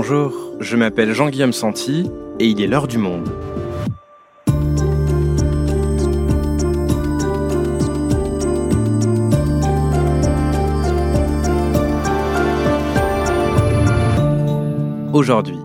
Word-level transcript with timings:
Bonjour, 0.00 0.52
je 0.60 0.76
m'appelle 0.76 1.12
Jean-Guillaume 1.12 1.52
Santi 1.52 2.08
et 2.38 2.46
il 2.46 2.60
est 2.60 2.68
l'heure 2.68 2.86
du 2.86 2.98
monde. 2.98 3.28
Aujourd'hui, 15.12 15.58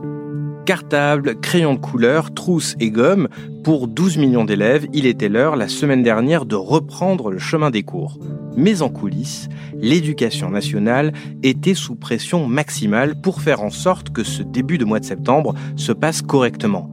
cartable, 0.66 1.40
crayon 1.40 1.76
de 1.76 1.80
couleur, 1.80 2.34
trousse 2.34 2.76
et 2.80 2.90
gomme, 2.90 3.28
pour 3.64 3.88
12 3.88 4.18
millions 4.18 4.46
d'élèves, 4.46 4.88
il 4.94 5.06
était 5.06 5.30
l'heure 5.30 5.56
la 5.56 5.68
semaine 5.68 6.02
dernière 6.02 6.46
de 6.46 6.56
reprendre 6.56 7.30
le 7.30 7.38
chemin 7.38 7.70
des 7.70 7.84
cours. 7.84 8.18
Mais 8.56 8.82
en 8.82 8.90
coulisses, 8.90 9.50
l'éducation 9.74 10.50
nationale 10.50 11.14
était 11.42 11.74
sous 11.74 11.96
pression 11.96 12.48
maximale 12.48 13.16
pour 13.16 13.42
faire 13.42 13.62
en 13.62 13.70
sorte 13.70 14.12
que 14.12 14.24
ce 14.24 14.44
début 14.44 14.78
de 14.78 14.86
mois 14.86 15.00
de 15.00 15.06
septembre 15.06 15.56
se 15.76 15.92
passe 15.92 16.22
correctement. 16.22 16.90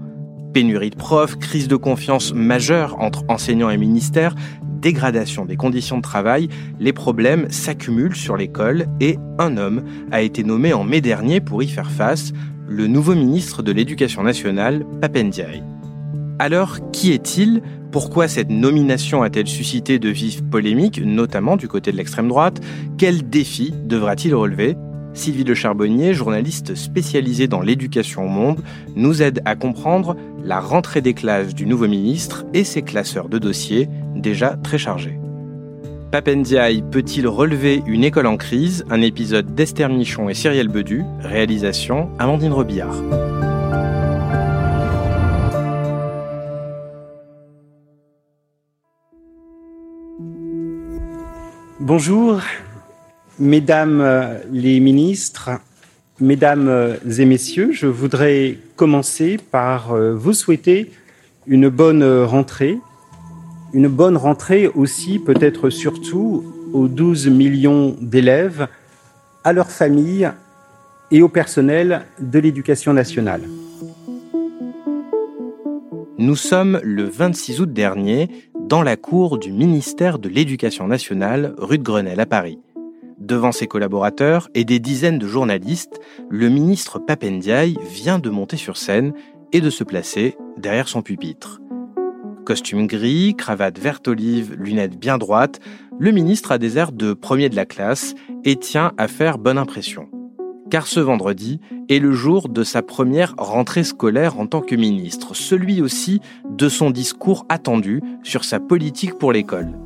Pénurie 0.52 0.90
de 0.90 0.96
profs, 0.96 1.36
crise 1.36 1.68
de 1.68 1.76
confiance 1.76 2.34
majeure 2.34 2.96
entre 2.98 3.24
enseignants 3.28 3.70
et 3.70 3.76
ministères, 3.76 4.34
dégradation 4.80 5.44
des 5.44 5.56
conditions 5.56 5.98
de 5.98 6.02
travail, 6.02 6.48
les 6.80 6.92
problèmes 6.92 7.50
s'accumulent 7.50 8.16
sur 8.16 8.36
l'école 8.36 8.86
et 9.00 9.18
un 9.38 9.56
homme 9.56 9.84
a 10.10 10.22
été 10.22 10.42
nommé 10.42 10.72
en 10.72 10.82
mai 10.82 11.00
dernier 11.00 11.40
pour 11.40 11.62
y 11.62 11.68
faire 11.68 11.90
face, 11.90 12.32
le 12.66 12.86
nouveau 12.86 13.14
ministre 13.14 13.62
de 13.62 13.72
l'Éducation 13.72 14.22
nationale, 14.22 14.84
Papendiaï. 15.00 15.62
Alors, 16.38 16.78
qui 16.92 17.12
est-il? 17.12 17.62
Pourquoi 17.92 18.28
cette 18.28 18.50
nomination 18.50 19.22
a-t-elle 19.22 19.48
suscité 19.48 19.98
de 19.98 20.10
vives 20.10 20.44
polémiques, 20.44 21.00
notamment 21.04 21.56
du 21.56 21.66
côté 21.66 21.90
de 21.90 21.96
l'extrême 21.96 22.28
droite? 22.28 22.60
Quels 22.98 23.28
défis 23.28 23.74
devra-t-il 23.84 24.32
relever? 24.32 24.76
Sylvie 25.12 25.42
Le 25.42 25.56
Charbonnier, 25.56 26.14
journaliste 26.14 26.76
spécialisée 26.76 27.48
dans 27.48 27.60
l'éducation 27.60 28.26
au 28.26 28.28
monde, 28.28 28.60
nous 28.94 29.22
aide 29.22 29.42
à 29.44 29.56
comprendre 29.56 30.16
la 30.44 30.60
rentrée 30.60 31.00
des 31.00 31.14
classes 31.14 31.52
du 31.52 31.66
nouveau 31.66 31.88
ministre 31.88 32.44
et 32.54 32.62
ses 32.62 32.82
classeurs 32.82 33.28
de 33.28 33.38
dossiers 33.38 33.88
déjà 34.14 34.50
très 34.62 34.78
chargés. 34.78 35.18
Papendiaï 36.12 36.82
peut-il 36.88 37.26
relever 37.26 37.82
une 37.86 38.04
école 38.04 38.26
en 38.26 38.36
crise? 38.36 38.84
Un 38.88 39.00
épisode 39.02 39.54
d'Esther 39.56 39.88
Michon 39.88 40.28
et 40.28 40.34
Cyrielle 40.34 40.68
Bedu, 40.68 41.02
réalisation 41.20 42.08
Amandine 42.20 42.52
Robillard. 42.52 42.94
Bonjour, 51.80 52.42
mesdames 53.38 54.02
euh, 54.02 54.38
les 54.52 54.80
ministres, 54.80 55.48
mesdames 56.20 56.68
euh, 56.68 56.96
et 57.18 57.24
messieurs, 57.24 57.72
je 57.72 57.86
voudrais 57.86 58.58
commencer 58.76 59.38
par 59.50 59.92
euh, 59.92 60.14
vous 60.14 60.34
souhaiter 60.34 60.92
une 61.46 61.70
bonne 61.70 62.04
rentrée 62.04 62.78
une 63.72 63.88
bonne 63.88 64.18
rentrée 64.18 64.66
aussi, 64.66 65.18
peut-être 65.18 65.70
surtout, 65.70 66.44
aux 66.74 66.86
12 66.86 67.28
millions 67.28 67.96
d'élèves, 68.00 68.68
à 69.42 69.54
leurs 69.54 69.70
familles 69.70 70.30
et 71.10 71.22
au 71.22 71.28
personnel 71.28 72.02
de 72.18 72.38
l'éducation 72.40 72.92
nationale. 72.92 73.42
Nous 76.20 76.36
sommes 76.36 76.78
le 76.82 77.04
26 77.04 77.62
août 77.62 77.72
dernier 77.72 78.28
dans 78.68 78.82
la 78.82 78.98
cour 78.98 79.38
du 79.38 79.52
ministère 79.52 80.18
de 80.18 80.28
l'Éducation 80.28 80.86
nationale, 80.86 81.54
rue 81.56 81.78
de 81.78 81.82
Grenelle 81.82 82.20
à 82.20 82.26
Paris. 82.26 82.58
Devant 83.16 83.52
ses 83.52 83.66
collaborateurs 83.66 84.50
et 84.54 84.66
des 84.66 84.80
dizaines 84.80 85.18
de 85.18 85.26
journalistes, 85.26 85.98
le 86.28 86.50
ministre 86.50 86.98
Papendiaï 86.98 87.78
vient 87.90 88.18
de 88.18 88.28
monter 88.28 88.58
sur 88.58 88.76
scène 88.76 89.14
et 89.54 89.62
de 89.62 89.70
se 89.70 89.82
placer 89.82 90.36
derrière 90.58 90.88
son 90.88 91.00
pupitre. 91.00 91.62
Costume 92.44 92.86
gris, 92.86 93.34
cravate 93.34 93.78
verte 93.78 94.06
olive, 94.06 94.54
lunettes 94.60 94.98
bien 94.98 95.16
droites, 95.16 95.58
le 95.98 96.10
ministre 96.10 96.52
a 96.52 96.58
des 96.58 96.76
airs 96.76 96.92
de 96.92 97.14
premier 97.14 97.48
de 97.48 97.56
la 97.56 97.64
classe 97.64 98.14
et 98.44 98.56
tient 98.56 98.92
à 98.98 99.08
faire 99.08 99.38
bonne 99.38 99.56
impression. 99.56 100.06
Car 100.70 100.86
ce 100.86 101.00
vendredi 101.00 101.58
est 101.88 101.98
le 101.98 102.12
jour 102.12 102.48
de 102.48 102.62
sa 102.62 102.80
première 102.80 103.34
rentrée 103.36 103.82
scolaire 103.82 104.38
en 104.38 104.46
tant 104.46 104.60
que 104.60 104.76
ministre, 104.76 105.34
celui 105.34 105.82
aussi 105.82 106.20
de 106.48 106.68
son 106.68 106.90
discours 106.90 107.44
attendu 107.48 108.00
sur 108.22 108.44
sa 108.44 108.60
politique 108.60 109.18
pour 109.18 109.32
l'école. 109.32 109.76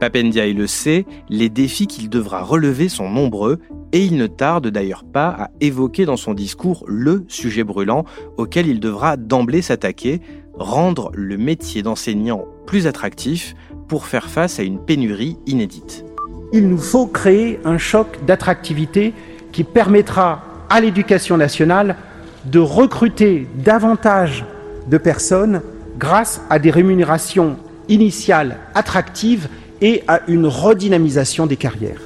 Papendiaï 0.00 0.54
le 0.54 0.66
sait, 0.66 1.06
les 1.28 1.48
défis 1.48 1.86
qu'il 1.86 2.10
devra 2.10 2.42
relever 2.42 2.88
sont 2.88 3.08
nombreux 3.08 3.60
et 3.92 4.04
il 4.04 4.16
ne 4.16 4.26
tarde 4.26 4.66
d'ailleurs 4.66 5.04
pas 5.04 5.28
à 5.28 5.50
évoquer 5.60 6.04
dans 6.04 6.16
son 6.16 6.34
discours 6.34 6.84
le 6.88 7.24
sujet 7.28 7.62
brûlant 7.62 8.04
auquel 8.36 8.66
il 8.66 8.80
devra 8.80 9.16
d'emblée 9.16 9.62
s'attaquer, 9.62 10.20
rendre 10.58 11.12
le 11.14 11.38
métier 11.38 11.82
d'enseignant 11.82 12.44
plus 12.66 12.88
attractif 12.88 13.54
pour 13.86 14.06
faire 14.06 14.28
face 14.28 14.58
à 14.58 14.64
une 14.64 14.80
pénurie 14.80 15.36
inédite. 15.46 16.04
Il 16.52 16.68
nous 16.68 16.78
faut 16.78 17.06
créer 17.06 17.60
un 17.64 17.78
choc 17.78 18.24
d'attractivité 18.26 19.14
qui 19.54 19.64
permettra 19.64 20.42
à 20.68 20.80
l'éducation 20.80 21.36
nationale 21.36 21.96
de 22.44 22.58
recruter 22.58 23.46
davantage 23.54 24.44
de 24.90 24.98
personnes 24.98 25.62
grâce 25.96 26.42
à 26.50 26.58
des 26.58 26.70
rémunérations 26.70 27.56
initiales 27.88 28.58
attractives 28.74 29.48
et 29.80 30.02
à 30.08 30.22
une 30.26 30.46
redynamisation 30.46 31.46
des 31.46 31.56
carrières. 31.56 32.00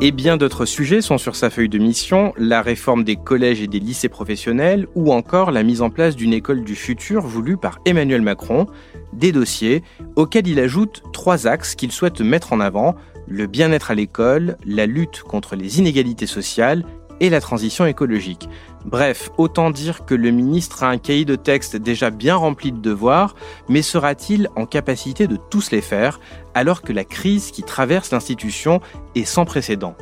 Et 0.00 0.10
bien 0.10 0.36
d'autres 0.36 0.64
sujets 0.64 1.00
sont 1.00 1.18
sur 1.18 1.36
sa 1.36 1.48
feuille 1.48 1.68
de 1.68 1.78
mission, 1.78 2.32
la 2.36 2.60
réforme 2.60 3.04
des 3.04 3.16
collèges 3.16 3.62
et 3.62 3.68
des 3.68 3.78
lycées 3.78 4.08
professionnels 4.08 4.86
ou 4.94 5.12
encore 5.12 5.52
la 5.52 5.62
mise 5.62 5.80
en 5.80 5.90
place 5.90 6.16
d'une 6.16 6.32
école 6.32 6.64
du 6.64 6.74
futur 6.74 7.22
voulue 7.22 7.56
par 7.56 7.78
Emmanuel 7.86 8.20
Macron, 8.20 8.66
des 9.12 9.30
dossiers 9.30 9.82
auxquels 10.16 10.48
il 10.48 10.58
ajoute 10.58 11.02
trois 11.12 11.46
axes 11.46 11.76
qu'il 11.76 11.92
souhaite 11.92 12.20
mettre 12.20 12.52
en 12.52 12.58
avant, 12.58 12.96
le 13.26 13.46
bien-être 13.46 13.90
à 13.90 13.94
l'école, 13.94 14.56
la 14.64 14.86
lutte 14.86 15.22
contre 15.22 15.56
les 15.56 15.78
inégalités 15.78 16.26
sociales 16.26 16.84
et 17.20 17.30
la 17.30 17.40
transition 17.40 17.86
écologique. 17.86 18.48
Bref, 18.84 19.30
autant 19.38 19.70
dire 19.70 20.04
que 20.04 20.14
le 20.14 20.30
ministre 20.30 20.82
a 20.82 20.88
un 20.88 20.98
cahier 20.98 21.24
de 21.24 21.36
texte 21.36 21.76
déjà 21.76 22.10
bien 22.10 22.34
rempli 22.34 22.72
de 22.72 22.80
devoirs, 22.80 23.36
mais 23.68 23.82
sera-t-il 23.82 24.48
en 24.56 24.66
capacité 24.66 25.28
de 25.28 25.36
tous 25.36 25.70
les 25.70 25.82
faire 25.82 26.18
alors 26.54 26.82
que 26.82 26.92
la 26.92 27.04
crise 27.04 27.52
qui 27.52 27.62
traverse 27.62 28.10
l'institution 28.10 28.80
est 29.14 29.24
sans 29.24 29.44
précédent? 29.44 29.94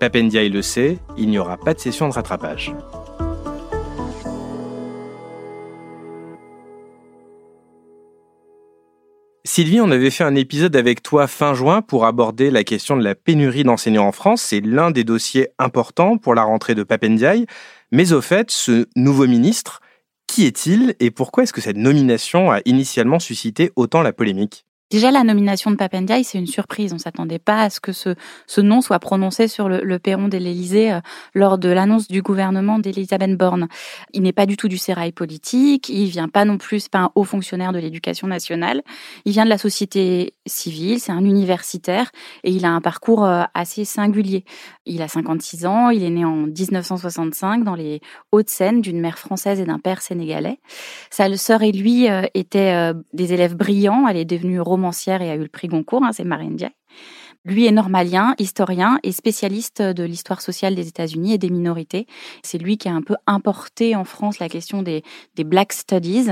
Papendiaï 0.00 0.48
le 0.48 0.62
sait, 0.62 0.98
il 1.16 1.28
n'y 1.28 1.38
aura 1.38 1.56
pas 1.56 1.74
de 1.74 1.80
session 1.80 2.08
de 2.08 2.14
rattrapage. 2.14 2.74
Sylvie, 9.54 9.80
on 9.80 9.92
avait 9.92 10.10
fait 10.10 10.24
un 10.24 10.34
épisode 10.34 10.74
avec 10.74 11.00
toi 11.00 11.28
fin 11.28 11.54
juin 11.54 11.80
pour 11.80 12.06
aborder 12.06 12.50
la 12.50 12.64
question 12.64 12.96
de 12.96 13.04
la 13.04 13.14
pénurie 13.14 13.62
d'enseignants 13.62 14.08
en 14.08 14.10
France. 14.10 14.42
C'est 14.42 14.58
l'un 14.58 14.90
des 14.90 15.04
dossiers 15.04 15.50
importants 15.60 16.18
pour 16.18 16.34
la 16.34 16.42
rentrée 16.42 16.74
de 16.74 16.82
Papendiaï. 16.82 17.46
Mais 17.92 18.12
au 18.12 18.20
fait, 18.20 18.50
ce 18.50 18.88
nouveau 18.96 19.28
ministre, 19.28 19.80
qui 20.26 20.44
est-il 20.44 20.96
et 20.98 21.12
pourquoi 21.12 21.44
est-ce 21.44 21.52
que 21.52 21.60
cette 21.60 21.76
nomination 21.76 22.50
a 22.50 22.62
initialement 22.64 23.20
suscité 23.20 23.70
autant 23.76 24.02
la 24.02 24.12
polémique? 24.12 24.66
Déjà, 24.94 25.10
la 25.10 25.24
nomination 25.24 25.72
de 25.72 25.76
Papendiaï, 25.76 26.22
c'est 26.22 26.38
une 26.38 26.46
surprise. 26.46 26.92
On 26.92 26.98
s'attendait 26.98 27.40
pas 27.40 27.62
à 27.62 27.68
ce 27.68 27.80
que 27.80 27.90
ce, 27.90 28.14
nom 28.60 28.80
soit 28.80 29.00
prononcé 29.00 29.48
sur 29.48 29.68
le, 29.68 29.80
le 29.82 29.98
perron 29.98 30.28
de 30.28 30.38
l'Élysée 30.38 30.92
euh, 30.92 31.00
lors 31.34 31.58
de 31.58 31.68
l'annonce 31.68 32.06
du 32.06 32.22
gouvernement 32.22 32.78
d'Elisabeth 32.78 33.36
Borne. 33.36 33.66
Il 34.12 34.22
n'est 34.22 34.32
pas 34.32 34.46
du 34.46 34.56
tout 34.56 34.68
du 34.68 34.78
sérail 34.78 35.10
politique. 35.10 35.88
Il 35.88 36.06
vient 36.10 36.28
pas 36.28 36.44
non 36.44 36.58
plus, 36.58 36.86
pas 36.86 37.00
un 37.00 37.10
haut 37.16 37.24
fonctionnaire 37.24 37.72
de 37.72 37.80
l'éducation 37.80 38.28
nationale. 38.28 38.82
Il 39.24 39.32
vient 39.32 39.42
de 39.44 39.48
la 39.48 39.58
société 39.58 40.32
civile. 40.46 41.00
C'est 41.00 41.10
un 41.10 41.24
universitaire 41.24 42.12
et 42.44 42.52
il 42.52 42.64
a 42.64 42.70
un 42.70 42.80
parcours 42.80 43.24
euh, 43.24 43.42
assez 43.52 43.84
singulier. 43.84 44.44
Il 44.86 45.02
a 45.02 45.08
56 45.08 45.66
ans. 45.66 45.90
Il 45.90 46.04
est 46.04 46.10
né 46.10 46.24
en 46.24 46.46
1965 46.46 47.64
dans 47.64 47.74
les 47.74 48.00
Hauts-de-Seine 48.30 48.80
d'une 48.80 49.00
mère 49.00 49.18
française 49.18 49.58
et 49.58 49.64
d'un 49.64 49.80
père 49.80 50.02
sénégalais. 50.02 50.60
Sa 51.10 51.36
sœur 51.36 51.64
et 51.64 51.72
lui 51.72 52.08
euh, 52.08 52.22
étaient 52.34 52.92
des 53.12 53.32
élèves 53.32 53.56
brillants. 53.56 54.06
Elle 54.06 54.18
est 54.18 54.24
devenue 54.24 54.60
romancière 54.60 54.83
et 55.22 55.30
a 55.30 55.34
eu 55.34 55.42
le 55.42 55.48
prix 55.48 55.68
Goncourt, 55.68 56.04
hein, 56.04 56.12
c'est 56.12 56.24
Marine 56.24 56.56
Diaye. 56.56 56.70
Lui 57.46 57.66
est 57.66 57.72
normalien, 57.72 58.34
historien 58.38 58.98
et 59.02 59.12
spécialiste 59.12 59.82
de 59.82 60.02
l'histoire 60.02 60.40
sociale 60.40 60.74
des 60.74 60.88
États-Unis 60.88 61.34
et 61.34 61.38
des 61.38 61.50
minorités. 61.50 62.06
C'est 62.42 62.56
lui 62.56 62.78
qui 62.78 62.88
a 62.88 62.92
un 62.92 63.02
peu 63.02 63.16
importé 63.26 63.94
en 63.94 64.04
France 64.04 64.38
la 64.38 64.48
question 64.48 64.82
des, 64.82 65.02
Black 65.36 65.74
Studies. 65.74 66.30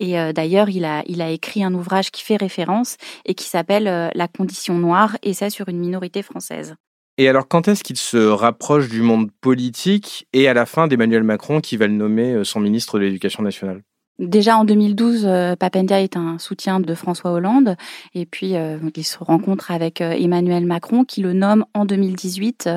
Et 0.00 0.20
euh, 0.20 0.34
d'ailleurs, 0.34 0.68
il 0.68 0.84
a, 0.84 1.30
écrit 1.30 1.64
un 1.64 1.72
ouvrage 1.72 2.10
qui 2.10 2.22
fait 2.22 2.36
référence 2.36 2.98
et 3.24 3.34
qui 3.34 3.46
s'appelle 3.46 3.88
euh, 3.88 4.10
La 4.14 4.28
condition 4.28 4.74
noire, 4.74 5.16
ça 5.32 5.48
sur 5.48 5.68
une 5.70 5.78
minorité 5.78 6.22
française. 6.22 6.74
Et 7.16 7.28
alors, 7.28 7.48
quand 7.48 7.68
est-ce 7.68 7.82
qu'il 7.82 7.96
se 7.96 8.18
rapproche 8.18 8.88
du 8.88 9.00
monde 9.00 9.30
politique 9.40 10.26
et 10.32 10.48
à 10.48 10.54
la 10.54 10.66
fin 10.66 10.88
d'Emmanuel 10.88 11.22
Macron 11.22 11.60
qui 11.60 11.78
va 11.78 11.86
le 11.86 11.94
nommer 11.94 12.34
euh, 12.34 12.44
son 12.44 12.60
ministre 12.60 12.98
de 12.98 13.04
l'Éducation 13.04 13.42
nationale? 13.42 13.82
Déjà 14.20 14.58
en 14.58 14.66
2012, 14.66 15.24
euh, 15.24 15.56
Papendia 15.56 16.02
est 16.02 16.14
un 16.14 16.38
soutien 16.38 16.78
de 16.78 16.94
François 16.94 17.32
Hollande. 17.32 17.76
Et 18.14 18.26
puis 18.26 18.54
euh, 18.54 18.76
il 18.94 19.02
se 19.02 19.16
rencontre 19.16 19.70
avec 19.70 20.02
euh, 20.02 20.10
Emmanuel 20.10 20.66
Macron 20.66 21.04
qui 21.04 21.22
le 21.22 21.32
nomme 21.32 21.64
en 21.72 21.86
2018 21.86 22.68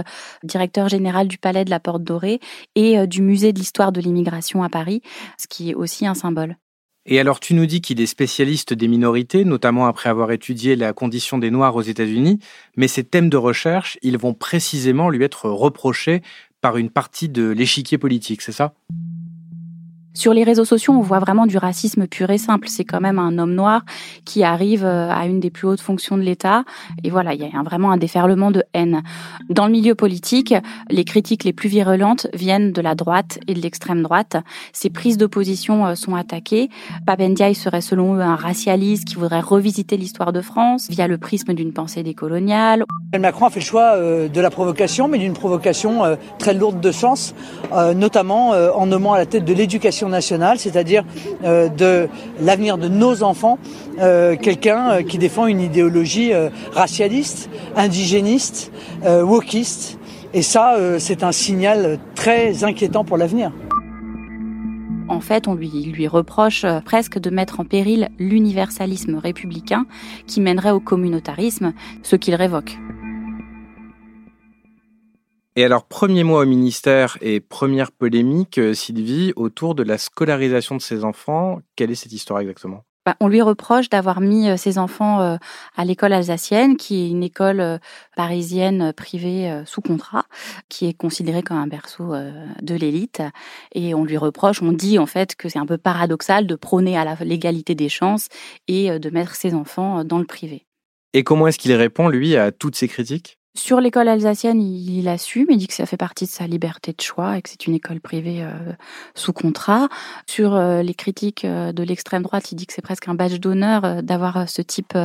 directeur 0.43 0.87
général 0.87 1.27
du 1.27 1.37
Palais 1.37 1.65
de 1.65 1.69
la 1.69 1.81
Porte 1.81 2.01
Dorée 2.01 2.39
et 2.75 3.05
du 3.07 3.21
Musée 3.21 3.51
de 3.51 3.59
l'histoire 3.59 3.91
de 3.91 3.99
l'immigration 3.99 4.63
à 4.63 4.69
Paris, 4.69 5.01
ce 5.37 5.47
qui 5.49 5.71
est 5.71 5.73
aussi 5.73 6.07
un 6.07 6.13
symbole. 6.13 6.55
Et 7.05 7.19
alors 7.19 7.41
tu 7.41 7.53
nous 7.53 7.65
dis 7.65 7.81
qu'il 7.81 7.99
est 7.99 8.05
spécialiste 8.05 8.73
des 8.73 8.87
minorités, 8.87 9.43
notamment 9.43 9.87
après 9.87 10.09
avoir 10.09 10.31
étudié 10.31 10.77
la 10.77 10.93
condition 10.93 11.37
des 11.37 11.51
Noirs 11.51 11.75
aux 11.75 11.81
États-Unis, 11.81 12.39
mais 12.77 12.87
ces 12.87 13.03
thèmes 13.03 13.29
de 13.29 13.35
recherche, 13.35 13.97
ils 14.01 14.17
vont 14.17 14.33
précisément 14.33 15.09
lui 15.09 15.25
être 15.25 15.49
reprochés 15.49 16.21
par 16.61 16.77
une 16.77 16.89
partie 16.89 17.27
de 17.27 17.49
l'échiquier 17.49 17.97
politique, 17.97 18.41
c'est 18.41 18.53
ça? 18.53 18.73
Sur 20.13 20.33
les 20.33 20.43
réseaux 20.43 20.65
sociaux, 20.65 20.93
on 20.93 21.01
voit 21.01 21.19
vraiment 21.19 21.47
du 21.47 21.57
racisme 21.57 22.05
pur 22.05 22.29
et 22.29 22.37
simple. 22.37 22.67
C'est 22.69 22.83
quand 22.83 23.01
même 23.01 23.17
un 23.17 23.39
homme 23.39 23.55
noir 23.55 23.81
qui 24.25 24.43
arrive 24.43 24.85
euh, 24.85 25.09
à 25.09 25.25
une 25.25 25.39
des 25.39 25.49
plus 25.49 25.67
hautes 25.67 25.81
fonctions 25.81 26.17
de 26.17 26.21
l'État. 26.21 26.65
Et 27.03 27.09
voilà, 27.09 27.33
il 27.33 27.41
y 27.41 27.45
a 27.45 27.63
vraiment 27.63 27.91
un 27.91 27.97
déferlement 27.97 28.51
de 28.51 28.63
haine. 28.75 29.01
Dans 29.49 29.65
le 29.65 29.71
milieu 29.71 29.95
politique, 29.95 30.53
les 30.91 31.03
critiques 31.03 31.43
les 31.43 31.53
plus 31.53 31.67
virulentes 31.67 32.27
viennent 32.33 32.71
de 32.71 32.81
la 32.81 32.93
droite 32.93 33.39
et 33.47 33.55
de 33.55 33.59
l'extrême 33.59 34.03
droite. 34.03 34.37
Ces 34.71 34.91
prises 34.91 35.17
d'opposition 35.17 35.87
euh, 35.87 35.95
sont 35.95 36.15
attaquées. 36.15 36.69
Papendiaï 37.07 37.55
serait 37.55 37.81
selon 37.81 38.15
eux 38.15 38.21
un 38.21 38.35
racialiste 38.35 39.05
qui 39.05 39.15
voudrait 39.15 39.41
revisiter 39.41 39.97
l'histoire 39.97 40.31
de 40.31 40.41
France 40.41 40.89
via 40.91 41.07
le 41.07 41.17
prisme 41.17 41.53
d'une 41.53 41.73
pensée 41.73 42.03
décoloniale. 42.03 42.85
Macron 43.19 43.47
a 43.47 43.49
fait 43.49 43.61
le 43.61 43.65
choix 43.65 43.95
euh, 43.95 44.27
de 44.27 44.41
la 44.41 44.51
provocation, 44.51 45.07
mais 45.07 45.17
d'une 45.17 45.33
provocation 45.33 46.17
très 46.37 46.53
lourde 46.53 46.79
de 46.79 46.91
sens, 46.91 47.33
notamment 47.95 48.49
en 48.49 48.85
nommant 48.85 49.13
à 49.13 49.17
la 49.17 49.25
tête 49.25 49.45
de 49.45 49.53
l'éducation 49.53 50.02
nationale, 50.09 50.59
c'est-à-dire 50.59 51.03
euh, 51.43 51.69
de 51.69 52.07
l'avenir 52.41 52.77
de 52.77 52.87
nos 52.87 53.23
enfants, 53.23 53.57
euh, 53.99 54.35
quelqu'un 54.35 54.91
euh, 54.91 55.01
qui 55.03 55.17
défend 55.17 55.47
une 55.47 55.61
idéologie 55.61 56.31
racialiste, 56.73 57.49
indigéniste, 57.75 58.71
wokiste. 59.05 59.97
Et 60.33 60.41
ça, 60.41 60.75
c'est 60.97 61.23
un 61.23 61.31
signal 61.31 61.99
très 62.15 62.63
inquiétant 62.63 63.03
pour 63.03 63.17
l'avenir. 63.17 63.51
En 65.07 65.19
fait, 65.19 65.47
on 65.47 65.53
lui, 65.53 65.69
lui 65.69 66.07
reproche 66.07 66.65
presque 66.85 67.19
de 67.19 67.29
mettre 67.29 67.59
en 67.59 67.65
péril 67.65 68.09
l'universalisme 68.17 69.15
républicain 69.15 69.85
qui 70.25 70.41
mènerait 70.41 70.71
au 70.71 70.79
communautarisme, 70.79 71.73
ce 72.01 72.15
qu'il 72.15 72.33
révoque. 72.35 72.79
Et 75.55 75.63
alors, 75.63 75.85
premier 75.85 76.23
mois 76.23 76.41
au 76.41 76.45
ministère 76.45 77.17
et 77.21 77.39
première 77.39 77.91
polémique, 77.91 78.57
euh, 78.57 78.73
Sylvie, 78.73 79.33
autour 79.35 79.75
de 79.75 79.83
la 79.83 79.99
scolarisation 79.99 80.75
de 80.75 80.81
ses 80.81 81.03
enfants. 81.03 81.59
Quelle 81.75 81.91
est 81.91 81.95
cette 81.95 82.11
histoire 82.11 82.39
exactement? 82.39 82.85
Bah, 83.05 83.15
on 83.19 83.27
lui 83.27 83.41
reproche 83.41 83.87
d'avoir 83.87 84.19
mis 84.19 84.49
euh, 84.49 84.57
ses 84.57 84.79
enfants 84.79 85.21
euh, 85.21 85.35
à 85.75 85.85
l'école 85.85 86.13
alsacienne, 86.13 86.75
qui 86.75 87.03
est 87.03 87.09
une 87.11 87.21
école 87.21 87.79
parisienne 88.15 88.93
privée 88.93 89.61
sous 89.67 89.81
contrat, 89.81 90.25
qui 90.69 90.87
est 90.87 90.93
considérée 90.93 91.43
comme 91.43 91.57
un 91.57 91.67
berceau 91.67 92.15
de 92.61 92.75
l'élite. 92.75 93.21
Et 93.75 93.93
on 93.93 94.05
lui 94.05 94.17
reproche, 94.17 94.63
on 94.63 94.71
dit 94.71 94.97
en 94.97 95.05
fait 95.05 95.35
que 95.35 95.49
c'est 95.49 95.59
un 95.59 95.67
peu 95.67 95.77
paradoxal 95.77 96.47
de 96.47 96.55
prôner 96.55 96.97
à 96.97 97.15
l'égalité 97.23 97.75
des 97.75 97.89
chances 97.89 98.29
et 98.67 98.97
de 98.97 99.09
mettre 99.11 99.35
ses 99.35 99.53
enfants 99.53 100.03
dans 100.03 100.17
le 100.17 100.25
privé. 100.25 100.65
Et 101.13 101.23
comment 101.23 101.47
est-ce 101.47 101.59
qu'il 101.59 101.73
répond, 101.73 102.07
lui, 102.07 102.35
à 102.37 102.51
toutes 102.51 102.75
ces 102.75 102.87
critiques? 102.87 103.37
Sur 103.55 103.79
l'école 103.79 104.07
alsacienne, 104.07 104.59
il, 104.59 105.07
assume, 105.07 105.45
il 105.49 105.57
dit 105.57 105.67
que 105.67 105.75
ça 105.75 105.85
fait 105.85 105.95
partie 105.95 106.25
de 106.25 106.29
sa 106.31 106.47
liberté 106.47 106.91
de 106.91 106.99
choix 106.99 107.37
et 107.37 107.41
que 107.43 107.49
c'est 107.51 107.67
une 107.67 107.75
école 107.75 108.01
privée 108.01 108.41
euh, 108.41 108.73
sous 109.13 109.31
contrat. 109.31 109.89
Sur 110.25 110.55
euh, 110.55 110.81
les 110.81 110.95
critiques 110.95 111.45
euh, 111.45 111.71
de 111.71 111.83
l'extrême 111.83 112.23
droite, 112.23 112.51
il 112.51 112.55
dit 112.55 112.65
que 112.65 112.73
c'est 112.73 112.81
presque 112.81 113.07
un 113.07 113.13
badge 113.13 113.39
d'honneur 113.39 114.01
d'avoir 114.01 114.49
ce 114.49 114.63
type 114.63 114.97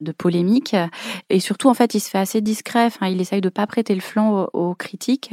de 0.00 0.12
polémique. 0.12 0.76
Et 1.30 1.40
surtout, 1.40 1.68
en 1.68 1.74
fait, 1.74 1.94
il 1.94 2.00
se 2.00 2.08
fait 2.08 2.18
assez 2.18 2.40
discret. 2.40 2.84
Enfin, 2.84 3.08
il 3.08 3.20
essaye 3.20 3.40
de 3.40 3.48
pas 3.48 3.66
prêter 3.66 3.92
le 3.96 4.00
flanc 4.00 4.48
aux 4.52 4.74
critiques. 4.74 5.32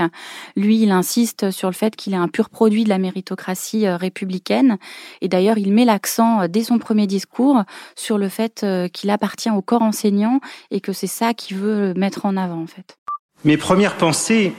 Lui, 0.56 0.82
il 0.82 0.90
insiste 0.90 1.52
sur 1.52 1.70
le 1.70 1.76
fait 1.76 1.96
qu'il 1.96 2.14
est 2.14 2.18
un 2.18 2.28
pur 2.28 2.50
produit 2.50 2.86
de 2.86 2.90
la 2.90 2.98
méritocratie 2.98 3.88
républicaine. 3.88 4.78
Et 5.22 5.28
d'ailleurs, 5.28 5.60
il 5.60 5.74
met 5.74 5.86
l'accent 5.86 6.48
dès 6.48 6.64
son 6.64 6.80
premier 6.80 7.06
discours 7.06 7.62
sur 7.96 8.18
le 8.18 8.30
fait 8.30 8.66
qu'il 8.94 9.12
appartient 9.12 9.52
au 9.52 9.62
corps 9.62 9.84
enseignant 9.84 10.40
et 10.72 10.82
que 10.82 10.92
c'est 10.92 11.06
ça 11.06 11.36
qu'il 11.36 11.58
veut 11.58 11.94
mettre 11.94 12.26
en 12.26 12.36
avant 12.36 12.63
fait. 12.68 12.98
Mes 13.44 13.58
premières 13.58 13.98
pensées 13.98 14.54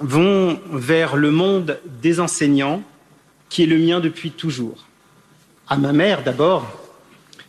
vont 0.00 0.60
vers 0.72 1.16
le 1.16 1.30
monde 1.30 1.78
des 2.02 2.20
enseignants, 2.20 2.82
qui 3.48 3.64
est 3.64 3.66
le 3.66 3.78
mien 3.78 4.00
depuis 4.00 4.30
toujours. 4.30 4.86
À 5.68 5.76
ma 5.76 5.92
mère 5.92 6.22
d'abord, 6.22 6.66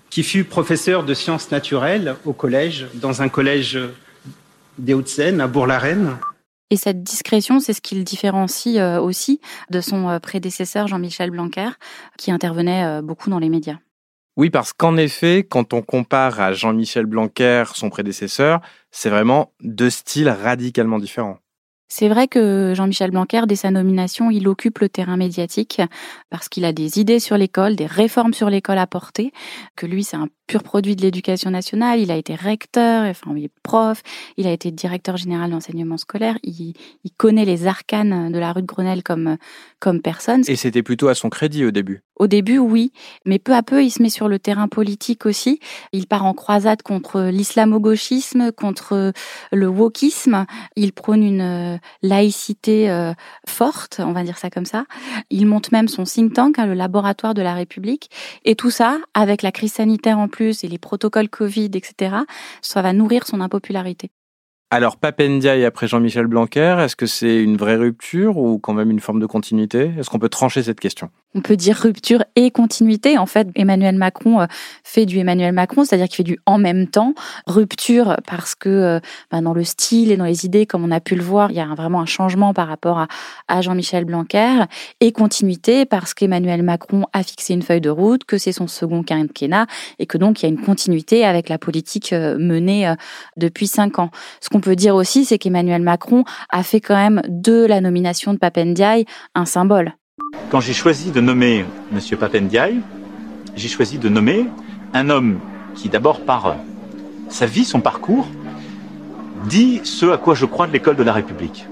qui 0.10 0.24
fut 0.24 0.44
professeure 0.44 1.04
de 1.04 1.14
sciences 1.14 1.52
naturelles 1.52 2.16
au 2.26 2.34
collège, 2.34 2.88
dans 2.96 3.22
un 3.22 3.30
collège 3.30 3.80
des 4.78 4.94
Hauts-de-Seine, 4.94 5.42
à 5.42 5.48
Bourg-la-Reine. 5.48 6.18
Et 6.70 6.78
cette 6.78 7.04
discrétion, 7.04 7.60
c'est 7.60 7.74
ce 7.74 7.82
qui 7.82 7.96
le 7.96 8.04
différencie 8.04 8.78
euh, 8.78 9.00
aussi 9.00 9.42
de 9.70 9.82
son 9.82 10.10
euh, 10.10 10.20
prédécesseur 10.20 10.88
Jean-Michel 10.88 11.30
Blanquer, 11.30 11.70
qui 12.18 12.32
intervenait 12.32 12.86
euh, 12.86 13.02
beaucoup 13.02 13.30
dans 13.30 13.40
les 13.40 13.50
médias. 13.50 13.78
Oui, 14.38 14.50
parce 14.50 14.72
qu'en 14.74 14.96
effet, 14.98 15.46
quand 15.50 15.74
on 15.74 15.82
compare 15.82 16.40
à 16.40 16.54
Jean-Michel 16.54 17.06
Blanquer, 17.06 17.66
son 17.74 17.90
prédécesseur, 17.90 18.62
c'est 18.90 19.10
vraiment 19.10 19.54
deux 19.62 19.90
styles 19.90 20.30
radicalement 20.30 21.00
différents. 21.00 21.41
C'est 21.94 22.08
vrai 22.08 22.30
que 22.30 22.72
Jean-Michel 22.74 23.12
Blanquer, 23.12 23.42
dès 23.46 23.58
sa 23.58 23.70
nomination, 23.70 24.32
il 24.32 24.48
occupe 24.48 24.80
le 24.80 24.88
terrain 24.88 25.18
médiatique 25.18 25.82
parce 26.30 26.48
qu'il 26.48 26.64
a 26.64 26.72
des 26.72 27.02
idées 27.02 27.20
sur 27.20 27.38
l'école, 27.38 27.76
des 27.76 27.86
réformes 27.86 28.34
sur 28.34 28.50
l'école 28.50 28.78
à 28.78 28.88
porter, 28.88 29.34
que 29.76 29.86
lui, 29.86 30.06
c'est 30.06 30.16
un 30.16 30.30
pur 30.48 30.64
produit 30.64 30.96
de 30.96 31.02
l'éducation 31.02 31.50
nationale. 31.50 32.00
Il 32.00 32.10
a 32.10 32.16
été 32.16 32.34
recteur, 32.34 33.04
enfin, 33.04 33.34
il 33.36 33.44
est 33.44 33.52
prof, 33.62 34.04
il 34.38 34.48
a 34.48 34.52
été 34.52 34.72
directeur 34.72 35.18
général 35.18 35.52
d'enseignement 35.52 35.98
scolaire. 35.98 36.38
Il, 36.44 36.76
il, 37.04 37.12
connaît 37.18 37.44
les 37.44 37.68
arcanes 37.68 38.32
de 38.32 38.40
la 38.40 38.54
rue 38.54 38.62
de 38.62 38.68
Grenelle 38.68 39.04
comme, 39.04 39.36
comme 39.80 40.02
personne. 40.02 40.44
Et 40.48 40.56
c'était 40.56 40.84
plutôt 40.84 41.10
à 41.10 41.16
son 41.16 41.30
crédit 41.30 41.66
au 41.66 41.72
début. 41.72 42.04
Au 42.16 42.28
début, 42.28 42.58
oui, 42.60 42.94
mais 43.26 43.40
peu 43.40 43.54
à 43.54 43.64
peu, 43.64 43.84
il 43.84 43.90
se 43.90 44.02
met 44.02 44.10
sur 44.10 44.28
le 44.28 44.40
terrain 44.40 44.68
politique 44.68 45.26
aussi. 45.26 45.60
Il 45.92 46.08
part 46.08 46.24
en 46.24 46.34
croisade 46.34 46.84
contre 46.84 47.22
l'islamo-gauchisme, 47.32 48.52
contre 48.52 49.12
le 49.52 49.68
wokisme. 49.68 50.46
Il 50.76 50.94
prône 50.94 51.24
une 51.24 51.80
laïcité 52.02 52.90
euh, 52.90 53.14
forte, 53.48 54.02
on 54.04 54.12
va 54.12 54.24
dire 54.24 54.38
ça 54.38 54.50
comme 54.50 54.66
ça. 54.66 54.86
Il 55.30 55.46
monte 55.46 55.72
même 55.72 55.88
son 55.88 56.04
think 56.04 56.34
tank, 56.34 56.60
hein, 56.60 56.66
le 56.66 56.74
laboratoire 56.74 57.34
de 57.34 57.42
la 57.42 57.54
République. 57.54 58.10
Et 58.46 58.56
tout 58.56 58.72
ça, 58.72 59.00
avec 59.14 59.42
la 59.42 59.52
crise 59.52 59.74
sanitaire 59.74 60.20
en 60.20 60.28
plus, 60.28 60.64
et 60.64 60.68
les 60.68 60.78
protocoles 60.78 61.30
Covid, 61.30 61.72
etc., 61.74 62.16
ça 62.62 62.82
va 62.82 62.94
nourrir 62.94 63.26
son 63.26 63.42
impopularité. 63.42 64.12
Alors, 64.74 64.96
Papendia 64.96 65.54
après 65.68 65.88
Jean-Michel 65.88 66.28
Blanquer, 66.28 66.78
est-ce 66.80 66.96
que 66.96 67.06
c'est 67.06 67.44
une 67.44 67.58
vraie 67.58 67.76
rupture 67.76 68.38
ou 68.38 68.58
quand 68.58 68.74
même 68.74 68.90
une 68.90 69.02
forme 69.02 69.20
de 69.20 69.26
continuité? 69.26 69.92
Est-ce 70.00 70.10
qu'on 70.10 70.20
peut 70.20 70.30
trancher 70.30 70.64
cette 70.64 70.80
question? 70.80 71.10
On 71.36 71.42
peut 71.42 71.56
dire 71.56 71.78
rupture 71.78 72.24
et 72.36 72.52
continuité. 72.52 73.18
En 73.18 73.26
fait, 73.26 73.48
Emmanuel 73.56 73.96
Macron 73.96 74.42
euh, 74.42 74.46
fait 74.84 75.06
du 75.06 75.20
Emmanuel 75.20 75.54
Macron, 75.54 75.84
c'est-à-dire 75.84 76.08
qu'il 76.08 76.18
fait 76.18 76.24
du 76.24 76.40
en 76.46 76.58
même 76.58 76.88
temps. 76.88 77.14
Rupture 77.48 78.18
parce 78.28 78.56
que 78.56 78.70
euh, 78.70 79.00
bah, 79.32 79.42
dans 79.42 79.54
le 79.54 79.64
style 79.64 80.12
et 80.12 80.18
dans 80.18 80.26
les 80.26 80.46
idées, 80.46 80.66
comme 80.66 80.84
on 80.84 80.92
a 80.92 81.00
pu 81.00 81.16
le 81.16 81.24
voir, 81.24 81.52
il 81.52 81.58
y 81.58 81.60
a 81.60 81.66
vraiment 81.68 82.02
un 82.02 82.06
changement 82.06 82.54
par 82.54 82.68
rapport 82.68 83.00
à, 83.00 83.08
à 83.48 83.62
Jean-Michel 83.62 84.06
Blanquer. 84.06 84.66
Et 85.00 85.12
continuité 85.12 85.86
parce 85.86 86.14
qu'Emmanuel 86.14 86.64
Macron 86.64 87.06
a 87.14 87.24
fixé 87.24 87.54
une 87.54 87.62
feuille 87.62 87.82
de 87.82 87.90
route, 87.90 88.26
que 88.26 88.38
c'est 88.38 88.52
son 88.52 88.68
second 88.68 89.04
quinquennat 89.04 89.68
et 90.00 90.06
que 90.06 90.18
donc 90.18 90.42
il 90.42 90.44
y 90.44 90.46
a 90.48 90.50
une 90.50 90.62
continuité 90.62 91.26
avec 91.26 91.50
la 91.50 91.58
politique 91.58 92.14
euh, 92.14 92.38
menée 92.38 92.94
depuis 93.38 93.68
cinq 93.68 94.00
ans. 94.00 94.10
Ce 94.42 94.50
qu'on 94.50 94.62
peut 94.62 94.76
dire 94.76 94.96
aussi, 94.96 95.26
c'est 95.26 95.38
qu'Emmanuel 95.38 95.82
Macron 95.82 96.24
a 96.50 96.64
fait 96.64 96.82
quand 96.82 96.96
même 96.96 97.22
de 97.28 97.66
la 97.66 97.82
nomination 97.82 98.34
de 98.34 98.38
Papendiaï 98.38 99.06
un 99.36 99.46
symbole. 99.46 99.94
Quand 100.52 100.60
j'ai 100.60 100.74
choisi 100.74 101.12
de 101.12 101.22
nommer 101.22 101.64
M. 101.94 102.18
Papendiaï, 102.20 102.82
j'ai 103.56 103.70
choisi 103.70 103.98
de 103.98 104.10
nommer 104.10 104.48
un 104.94 105.10
homme 105.10 105.40
qui, 105.76 105.88
d'abord 105.88 106.26
par 106.26 106.58
sa 107.30 107.46
vie, 107.46 107.64
son 107.64 107.80
parcours, 107.80 108.28
dit 109.46 109.80
ce 109.86 110.08
à 110.08 110.18
quoi 110.18 110.36
je 110.36 110.46
crois 110.46 110.68
de 110.68 110.74
l'école 110.74 110.98
de 110.98 111.04
la 111.04 111.14
République. 111.14 111.68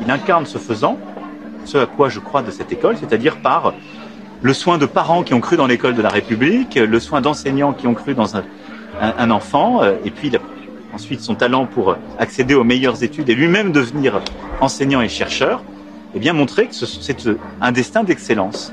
Il 0.00 0.10
incarne 0.10 0.46
ce 0.46 0.58
faisant, 0.58 0.98
ce 1.64 1.78
à 1.78 1.86
quoi 1.86 2.08
je 2.08 2.18
crois 2.18 2.42
de 2.42 2.50
cette 2.50 2.72
école, 2.72 2.96
c'est-à-dire 2.98 3.36
par 3.36 3.72
le 4.42 4.52
soin 4.52 4.78
de 4.78 4.86
parents 4.86 5.22
qui 5.22 5.32
ont 5.34 5.40
cru 5.40 5.56
dans 5.56 5.68
l'école 5.68 5.94
de 5.94 6.02
la 6.02 6.08
République, 6.08 6.74
le 6.74 6.98
soin 6.98 7.20
d'enseignants 7.20 7.72
qui 7.72 7.86
ont 7.86 7.94
cru 7.94 8.14
dans 8.14 8.36
un, 8.36 9.30
enfant, 9.30 9.80
euh, 9.80 9.94
et 10.04 10.10
puis 10.10 10.32
ensuite 10.92 11.20
son 11.20 11.36
talent 11.36 11.66
pour 11.66 11.94
accéder 12.18 12.54
aux 12.54 12.64
meilleures 12.64 13.04
études 13.04 13.30
et 13.30 13.36
lui-même 13.36 13.70
devenir 13.70 14.20
enseignant 14.60 15.02
et 15.02 15.08
chercheur 15.08 15.62
eh 16.14 16.18
bien 16.18 16.32
montrer 16.32 16.66
que 16.68 16.74
c'est 16.74 17.28
un 17.60 17.72
destin 17.72 18.04
d'excellence. 18.04 18.72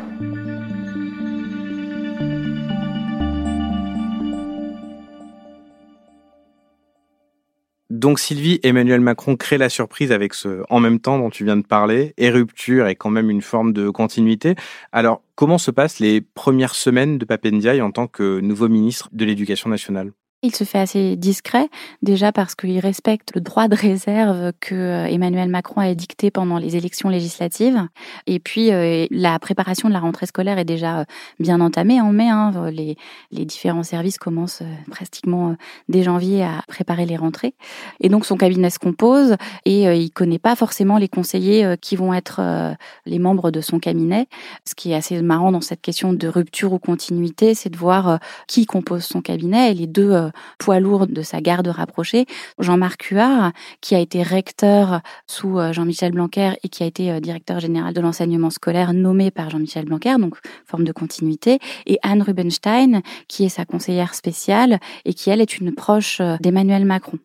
Donc 7.90 8.20
Sylvie, 8.20 8.60
Emmanuel 8.64 9.02
Macron 9.02 9.36
crée 9.36 9.58
la 9.58 9.68
surprise 9.68 10.12
avec 10.12 10.34
ce 10.34 10.64
en 10.70 10.80
même 10.80 11.00
temps 11.00 11.18
dont 11.18 11.30
tu 11.30 11.44
viens 11.44 11.58
de 11.58 11.66
parler, 11.66 12.14
et 12.18 12.30
rupture 12.30 12.88
et 12.88 12.96
quand 12.96 13.10
même 13.10 13.30
une 13.30 13.42
forme 13.42 13.74
de 13.74 13.90
continuité. 13.90 14.56
Alors 14.92 15.22
comment 15.36 15.58
se 15.58 15.70
passent 15.72 16.00
les 16.00 16.22
premières 16.22 16.76
semaines 16.76 17.18
de 17.18 17.26
Papendiaï 17.26 17.82
en 17.82 17.92
tant 17.92 18.08
que 18.08 18.40
nouveau 18.40 18.70
ministre 18.70 19.10
de 19.12 19.26
l'Éducation 19.26 19.70
nationale? 19.70 20.12
Il 20.42 20.56
se 20.56 20.64
fait 20.64 20.80
assez 20.80 21.18
discret, 21.18 21.68
déjà 22.02 22.32
parce 22.32 22.56
qu'il 22.56 22.80
respecte 22.80 23.32
le 23.36 23.42
droit 23.42 23.68
de 23.68 23.76
réserve 23.76 24.54
que 24.62 24.74
euh, 24.74 25.06
Emmanuel 25.06 25.50
Macron 25.50 25.82
a 25.82 25.90
édicté 25.90 26.32
pendant 26.32 26.58
les 26.58 26.78
élections 26.78 27.10
législatives. 27.10 27.86
Et 28.26 28.40
puis, 28.40 28.72
euh, 28.72 29.06
la 29.12 29.38
préparation 29.40 29.90
de 29.90 29.94
la 29.94 30.00
rentrée 30.00 30.28
scolaire 30.28 30.58
est 30.58 30.66
déjà 30.66 31.02
euh, 31.02 31.06
bien 31.40 31.60
entamée 31.60 32.00
en 32.00 32.14
mai. 32.14 32.30
Hein. 32.30 32.72
Les, 32.72 32.96
les, 33.32 33.44
différents 33.44 33.84
services 33.84 34.18
commencent 34.18 34.64
pratiquement 34.90 35.56
dès 35.90 36.04
janvier 36.04 36.44
à 36.44 36.62
préparer 36.68 37.06
les 37.06 37.18
rentrées. 37.18 37.56
Et 38.00 38.08
donc, 38.08 38.26
son 38.26 38.38
cabinet 38.38 38.70
se 38.70 38.80
compose 38.80 39.36
et 39.66 39.86
il 39.86 40.12
connaît 40.12 40.40
pas 40.40 40.56
forcément 40.56 40.98
les 40.98 41.08
conseillers 41.08 41.76
qui 41.82 41.96
vont 41.96 42.14
être 42.14 42.76
les 43.06 43.18
membres 43.18 43.50
de 43.50 43.60
son 43.60 43.80
cabinet. 43.80 44.28
Ce 44.66 44.76
qui 44.76 44.92
est 44.92 44.96
assez 44.96 45.20
marrant 45.22 45.52
dans 45.52 45.62
cette 45.62 45.82
question 45.82 46.14
de 46.14 46.28
rupture 46.28 46.74
ou 46.74 46.80
continuité, 46.80 47.56
c'est 47.56 47.70
de 47.70 47.78
voir 47.78 48.20
qui 48.48 48.66
compose 48.68 49.04
son 49.04 49.22
cabinet. 49.22 49.72
Et 49.72 49.74
les 49.74 49.88
deux 49.88 50.29
poids 50.58 50.80
lourd 50.80 51.08
de 51.08 51.22
sa 51.22 51.42
garde 51.42 51.68
rapprochée, 51.68 52.26
Jean-Marc 52.60 53.06
Huard, 53.06 53.52
qui 53.82 53.96
a 53.96 54.00
été 54.00 54.24
recteur 54.24 55.02
sous 55.28 55.60
euh, 55.60 55.74
Jean-Michel 55.74 56.12
Blanquer 56.12 56.54
et 56.64 56.70
qui 56.70 56.84
a 56.84 56.86
été 56.86 57.12
euh, 57.12 57.20
directeur 57.20 57.60
général 57.60 57.94
de 57.94 58.02
l'enseignement 58.02 58.50
scolaire 58.50 58.94
nommé 58.94 59.32
par 59.32 59.50
Jean-Michel 59.50 59.86
Blanquer, 59.86 60.16
donc 60.20 60.38
forme 60.66 60.84
de 60.84 60.92
continuité, 60.92 61.60
et 61.86 62.00
Anne 62.04 62.22
Rubenstein, 62.22 63.02
qui 63.28 63.46
est 63.46 63.50
sa 63.50 63.66
conseillère 63.66 64.16
spéciale 64.16 64.80
et 65.06 65.14
qui, 65.14 65.30
elle, 65.30 65.42
est 65.42 65.58
une 65.58 65.74
proche 65.74 66.20
euh, 66.22 66.38
d'Emmanuel 66.40 66.86
Macron. 66.86 67.20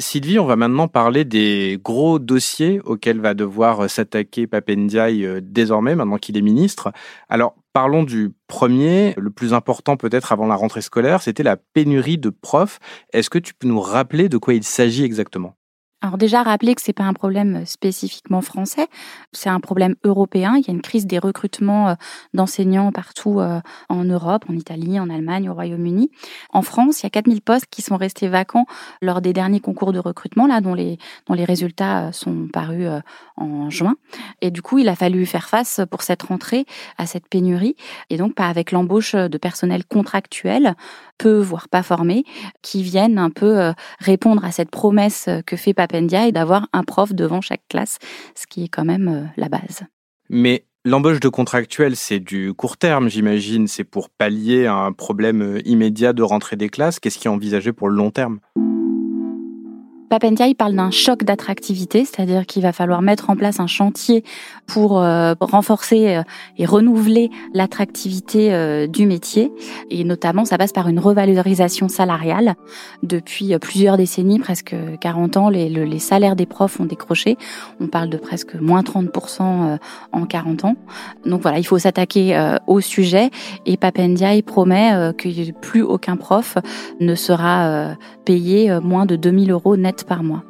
Sylvie, 0.00 0.38
on 0.38 0.46
va 0.46 0.54
maintenant 0.54 0.86
parler 0.86 1.24
des 1.24 1.80
gros 1.82 2.20
dossiers 2.20 2.80
auxquels 2.84 3.18
va 3.18 3.34
devoir 3.34 3.90
s'attaquer 3.90 4.46
Papendiaï 4.46 5.26
désormais, 5.42 5.96
maintenant 5.96 6.18
qu'il 6.18 6.36
est 6.36 6.42
ministre. 6.42 6.92
Alors, 7.28 7.56
Parlons 7.78 8.02
du 8.02 8.34
premier, 8.48 9.14
le 9.16 9.30
plus 9.30 9.54
important 9.54 9.96
peut-être 9.96 10.32
avant 10.32 10.48
la 10.48 10.56
rentrée 10.56 10.82
scolaire, 10.82 11.22
c'était 11.22 11.44
la 11.44 11.56
pénurie 11.56 12.18
de 12.18 12.28
profs. 12.28 12.80
Est-ce 13.12 13.30
que 13.30 13.38
tu 13.38 13.54
peux 13.54 13.68
nous 13.68 13.80
rappeler 13.80 14.28
de 14.28 14.36
quoi 14.36 14.54
il 14.54 14.64
s'agit 14.64 15.04
exactement? 15.04 15.57
Alors 16.00 16.16
déjà, 16.16 16.44
rappeler 16.44 16.76
que 16.76 16.80
c'est 16.80 16.92
pas 16.92 17.04
un 17.04 17.12
problème 17.12 17.66
spécifiquement 17.66 18.40
français, 18.40 18.86
c'est 19.32 19.48
un 19.48 19.58
problème 19.58 19.96
européen. 20.04 20.54
Il 20.56 20.64
y 20.64 20.70
a 20.70 20.72
une 20.72 20.80
crise 20.80 21.08
des 21.08 21.18
recrutements 21.18 21.88
euh, 21.88 21.94
d'enseignants 22.34 22.92
partout 22.92 23.40
euh, 23.40 23.60
en 23.88 24.04
Europe, 24.04 24.44
en 24.48 24.54
Italie, 24.54 25.00
en 25.00 25.10
Allemagne, 25.10 25.50
au 25.50 25.54
Royaume-Uni. 25.54 26.12
En 26.50 26.62
France, 26.62 27.00
il 27.00 27.06
y 27.06 27.08
a 27.08 27.10
4000 27.10 27.42
postes 27.42 27.66
qui 27.68 27.82
sont 27.82 27.96
restés 27.96 28.28
vacants 28.28 28.66
lors 29.02 29.20
des 29.20 29.32
derniers 29.32 29.58
concours 29.58 29.92
de 29.92 29.98
recrutement, 29.98 30.46
là, 30.46 30.60
dont 30.60 30.74
les, 30.74 30.98
dont 31.26 31.34
les 31.34 31.44
résultats 31.44 32.06
euh, 32.06 32.12
sont 32.12 32.46
parus 32.46 32.88
en 33.36 33.68
juin. 33.68 33.96
Et 34.40 34.52
du 34.52 34.62
coup, 34.62 34.78
il 34.78 34.88
a 34.88 34.94
fallu 34.94 35.26
faire 35.26 35.48
face 35.48 35.80
pour 35.90 36.02
cette 36.02 36.22
rentrée 36.22 36.64
à 36.96 37.06
cette 37.06 37.26
pénurie. 37.26 37.74
Et 38.08 38.18
donc, 38.18 38.36
pas 38.36 38.46
avec 38.46 38.70
l'embauche 38.70 39.16
de 39.16 39.38
personnel 39.38 39.84
contractuel, 39.84 40.76
peu, 41.18 41.40
voire 41.40 41.68
pas 41.68 41.82
formés, 41.82 42.24
qui 42.62 42.84
viennent 42.84 43.18
un 43.18 43.30
peu 43.30 43.72
répondre 43.98 44.44
à 44.44 44.52
cette 44.52 44.70
promesse 44.70 45.28
que 45.46 45.56
fait 45.56 45.74
et 45.92 46.32
d'avoir 46.32 46.68
un 46.72 46.82
prof 46.82 47.12
devant 47.12 47.40
chaque 47.40 47.62
classe, 47.68 47.98
ce 48.34 48.46
qui 48.46 48.64
est 48.64 48.68
quand 48.68 48.84
même 48.84 49.08
euh, 49.08 49.24
la 49.36 49.48
base. 49.48 49.82
Mais 50.30 50.64
L'embauche 50.84 51.20
de 51.20 51.28
contractuels, 51.28 51.96
c'est 51.96 52.20
du 52.20 52.54
court 52.54 52.78
terme, 52.78 53.10
j'imagine. 53.10 53.66
C'est 53.66 53.84
pour 53.84 54.08
pallier 54.08 54.66
un 54.66 54.92
problème 54.92 55.42
euh, 55.42 55.60
immédiat 55.66 56.14
de 56.14 56.22
rentrée 56.22 56.56
des 56.56 56.70
classes. 56.70 56.98
Qu'est-ce 56.98 57.18
qui 57.18 57.26
est 57.26 57.30
envisagé 57.30 57.72
pour 57.72 57.90
le 57.90 57.96
long 57.96 58.10
terme? 58.10 58.38
Papendia, 60.08 60.46
il 60.46 60.54
parle 60.54 60.74
d'un 60.74 60.90
choc 60.90 61.22
d'attractivité, 61.22 62.04
c'est-à-dire 62.04 62.46
qu'il 62.46 62.62
va 62.62 62.72
falloir 62.72 63.02
mettre 63.02 63.28
en 63.28 63.36
place 63.36 63.60
un 63.60 63.66
chantier 63.66 64.24
pour 64.66 65.02
euh, 65.02 65.34
renforcer 65.40 66.16
euh, 66.16 66.22
et 66.56 66.64
renouveler 66.64 67.30
l'attractivité 67.52 68.54
euh, 68.54 68.86
du 68.86 69.06
métier. 69.06 69.52
Et 69.90 70.04
notamment, 70.04 70.44
ça 70.44 70.56
passe 70.56 70.72
par 70.72 70.88
une 70.88 70.98
revalorisation 70.98 71.88
salariale. 71.88 72.54
Depuis 73.02 73.56
plusieurs 73.58 73.96
décennies, 73.96 74.38
presque 74.38 74.74
40 75.00 75.36
ans, 75.36 75.48
les, 75.50 75.98
salaires 75.98 76.36
des 76.36 76.46
profs 76.46 76.80
ont 76.80 76.86
décroché. 76.86 77.36
On 77.80 77.88
parle 77.88 78.08
de 78.08 78.16
presque 78.16 78.54
moins 78.54 78.82
30% 78.82 79.78
en 80.12 80.26
40 80.26 80.64
ans. 80.64 80.76
Donc 81.26 81.42
voilà, 81.42 81.58
il 81.58 81.64
faut 81.64 81.78
s'attaquer 81.78 82.56
au 82.66 82.80
sujet. 82.80 83.30
Et 83.66 83.76
Papendia, 83.76 84.30
promet 84.42 85.12
que 85.18 85.52
plus 85.52 85.82
aucun 85.82 86.16
prof 86.16 86.56
ne 87.00 87.14
sera 87.14 87.96
payé 88.24 88.78
moins 88.80 89.06
de 89.06 89.16
2000 89.16 89.50
euros 89.50 89.76
net 89.76 89.97
par 90.04 90.22
mois. 90.22 90.44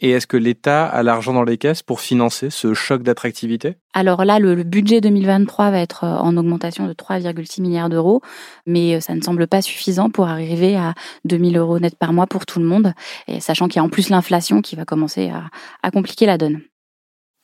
Et 0.00 0.10
est-ce 0.10 0.28
que 0.28 0.36
l'État 0.36 0.86
a 0.86 1.02
l'argent 1.02 1.32
dans 1.32 1.42
les 1.42 1.58
caisses 1.58 1.82
pour 1.82 2.00
financer 2.00 2.50
ce 2.50 2.72
choc 2.72 3.02
d'attractivité? 3.02 3.76
Alors 3.94 4.24
là, 4.24 4.38
le, 4.38 4.62
budget 4.62 5.00
2023 5.00 5.70
va 5.70 5.80
être 5.80 6.04
euh, 6.04 6.16
en 6.18 6.36
augmentation 6.36 6.86
de 6.86 6.92
3,6 6.92 7.60
milliards 7.62 7.88
d'euros, 7.88 8.22
mais 8.64 8.94
euh, 8.94 9.00
ça 9.00 9.14
ne 9.14 9.20
semble 9.20 9.48
pas 9.48 9.60
suffisant 9.60 10.08
pour 10.08 10.28
arriver 10.28 10.76
à 10.76 10.94
2000 11.24 11.56
euros 11.56 11.80
net 11.80 11.96
par 11.98 12.12
mois 12.12 12.28
pour 12.28 12.46
tout 12.46 12.60
le 12.60 12.64
monde, 12.64 12.92
et 13.26 13.40
sachant 13.40 13.66
qu'il 13.66 13.76
y 13.76 13.80
a 13.80 13.84
en 13.84 13.88
plus 13.88 14.08
l'inflation 14.08 14.62
qui 14.62 14.76
va 14.76 14.84
commencer 14.84 15.30
à, 15.30 15.46
à 15.82 15.90
compliquer 15.90 16.26
la 16.26 16.38
donne. 16.38 16.60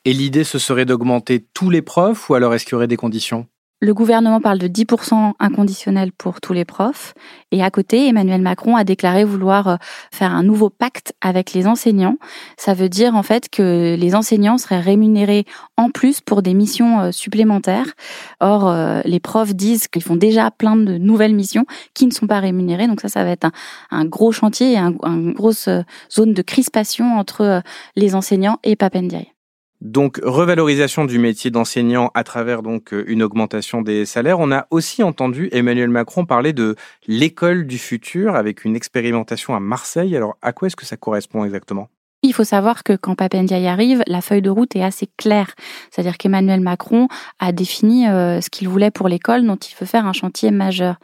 Et 0.05 0.13
l'idée, 0.13 0.43
ce 0.45 0.59
serait 0.59 0.85
d'augmenter 0.85 1.45
tous 1.53 1.69
les 1.69 1.81
profs, 1.81 2.29
ou 2.29 2.35
alors 2.35 2.53
est-ce 2.53 2.63
qu'il 2.63 2.73
y 2.73 2.75
aurait 2.75 2.87
des 2.87 2.95
conditions? 2.95 3.47
Le 3.81 3.93
gouvernement 3.93 4.39
parle 4.39 4.57
de 4.57 4.67
10% 4.67 5.33
inconditionnel 5.37 6.11
pour 6.13 6.39
tous 6.39 6.53
les 6.53 6.63
profs. 6.63 7.13
Et 7.51 7.61
à 7.61 7.69
côté, 7.69 8.07
Emmanuel 8.07 8.41
Macron 8.41 8.75
a 8.77 8.83
déclaré 8.85 9.25
vouloir 9.25 9.67
euh, 9.67 9.75
faire 10.11 10.33
un 10.33 10.43
nouveau 10.43 10.69
pacte 10.69 11.13
avec 11.21 11.53
les 11.53 11.67
enseignants. 11.67 12.17
Ça 12.57 12.73
veut 12.73 12.87
dire 12.87 13.15
en 13.15 13.23
fait 13.23 13.49
que 13.49 13.95
les 13.99 14.15
enseignants 14.15 14.57
seraient 14.57 14.79
rémunérés 14.79 15.45
en 15.75 15.89
plus 15.89 16.21
pour 16.21 16.41
des 16.41 16.53
missions 16.53 17.01
euh, 17.01 17.11
supplémentaires. 17.11 17.93
Or, 18.39 18.67
euh, 18.67 19.01
les 19.03 19.19
profs 19.19 19.53
disent 19.53 19.87
qu'ils 19.89 20.03
font 20.03 20.15
déjà 20.15 20.51
plein 20.51 20.77
de 20.77 20.97
nouvelles 20.97 21.35
missions 21.35 21.65
qui 21.93 22.07
ne 22.07 22.11
sont 22.11 22.27
pas 22.27 22.39
rémunérées. 22.39 22.87
Donc 22.87 23.01
ça, 23.01 23.09
ça 23.09 23.23
va 23.25 23.31
être 23.31 23.49
un, 23.91 24.05
gros 24.05 24.31
chantier 24.31 24.73
et 24.73 24.77
une 24.77 25.33
grosse 25.33 25.69
zone 26.11 26.33
de 26.33 26.41
crispation 26.41 27.17
entre 27.17 27.61
les 27.95 28.15
enseignants 28.15 28.59
et 28.63 28.75
Papendiaï. 28.75 29.34
Donc 29.81 30.19
revalorisation 30.23 31.05
du 31.05 31.19
métier 31.19 31.51
d'enseignant 31.51 32.09
à 32.13 32.23
travers 32.23 32.63
donc 32.63 32.93
euh, 32.93 33.03
une 33.07 33.21
augmentation 33.21 33.81
des 33.81 34.05
salaires. 34.05 34.39
On 34.39 34.51
a 34.51 34.67
aussi 34.71 35.03
entendu 35.03 35.49
Emmanuel 35.51 35.89
Macron 35.89 36.25
parler 36.25 36.53
de 36.53 36.75
l'école 37.07 37.67
du 37.67 37.77
futur 37.77 38.35
avec 38.35 38.65
une 38.65 38.75
expérimentation 38.75 39.53
à 39.55 39.59
Marseille. 39.59 40.15
Alors 40.15 40.37
à 40.41 40.53
quoi 40.53 40.67
est-ce 40.67 40.75
que 40.75 40.85
ça 40.85 40.97
correspond 40.97 41.43
exactement? 41.45 41.89
Il 42.25 42.33
faut 42.33 42.43
savoir 42.43 42.83
que 42.83 42.93
quand 42.93 43.15
Papendia 43.15 43.57
arrive, 43.71 44.03
la 44.07 44.21
feuille 44.21 44.41
de 44.41 44.49
route 44.49 44.75
est 44.75 44.83
assez 44.83 45.07
claire. 45.17 45.53
C'est-à-dire 45.91 46.17
qu'Emmanuel 46.17 46.59
Macron 46.59 47.07
a 47.39 47.51
défini 47.51 48.07
euh, 48.07 48.41
ce 48.41 48.49
qu'il 48.49 48.67
voulait 48.67 48.91
pour 48.91 49.07
l'école 49.07 49.45
dont 49.45 49.55
il 49.55 49.75
veut 49.79 49.85
faire 49.85 50.05
un 50.05 50.13
chantier 50.13 50.51
majeur. 50.51 50.95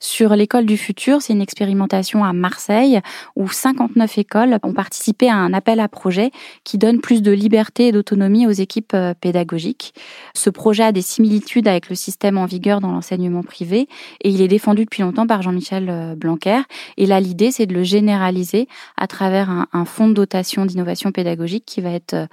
Sur 0.00 0.34
l'école 0.34 0.64
du 0.64 0.76
futur, 0.76 1.20
c'est 1.20 1.34
une 1.34 1.42
expérimentation 1.42 2.24
à 2.24 2.32
Marseille 2.32 3.00
où 3.36 3.48
59 3.48 4.18
écoles 4.18 4.58
ont 4.62 4.72
participé 4.72 5.28
à 5.28 5.34
un 5.34 5.52
appel 5.52 5.80
à 5.80 5.88
projet 5.88 6.30
qui 6.64 6.78
donne 6.78 7.00
plus 7.00 7.20
de 7.20 7.30
liberté 7.30 7.88
et 7.88 7.92
d'autonomie 7.92 8.46
aux 8.46 8.50
équipes 8.50 8.94
euh, 8.94 9.12
pédagogiques. 9.12 9.94
Ce 10.34 10.48
projet 10.48 10.84
a 10.84 10.92
des 10.92 11.02
similitudes 11.02 11.68
avec 11.68 11.90
le 11.90 11.94
système 11.94 12.38
en 12.38 12.46
vigueur 12.46 12.80
dans 12.80 12.92
l'enseignement 12.92 13.42
privé 13.42 13.88
et 14.22 14.30
il 14.30 14.40
est 14.40 14.48
défendu 14.48 14.86
depuis 14.86 15.02
longtemps 15.02 15.26
par 15.26 15.42
Jean-Michel 15.42 15.88
euh, 15.90 16.14
Blanquer. 16.14 16.62
Et 16.96 17.04
là, 17.04 17.20
l'idée, 17.20 17.50
c'est 17.50 17.66
de 17.66 17.74
le 17.74 17.82
généraliser 17.82 18.66
à 18.96 19.06
travers 19.06 19.66
un 19.72 19.84
fonds 19.84 20.08
de 20.08 20.14
dotation 20.14 20.64
d'innovation 20.70 21.12
pédagogique 21.12 21.64
qui 21.66 21.80
va 21.80 21.90
être 21.90 22.14
euh, 22.14 22.26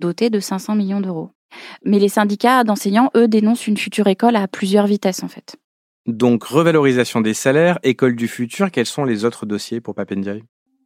doté 0.00 0.30
de 0.30 0.40
500 0.40 0.74
millions 0.74 1.00
d'euros. 1.00 1.30
Mais 1.84 1.98
les 1.98 2.08
syndicats 2.08 2.64
d'enseignants, 2.64 3.10
eux, 3.16 3.28
dénoncent 3.28 3.66
une 3.66 3.76
future 3.76 4.06
école 4.06 4.36
à 4.36 4.48
plusieurs 4.48 4.86
vitesses 4.86 5.22
en 5.22 5.28
fait. 5.28 5.56
Donc 6.06 6.44
revalorisation 6.44 7.20
des 7.20 7.34
salaires, 7.34 7.78
école 7.84 8.16
du 8.16 8.26
futur, 8.26 8.70
quels 8.70 8.86
sont 8.86 9.04
les 9.04 9.24
autres 9.24 9.46
dossiers 9.46 9.80
pour 9.80 9.94
Papendiaï? 9.94 10.42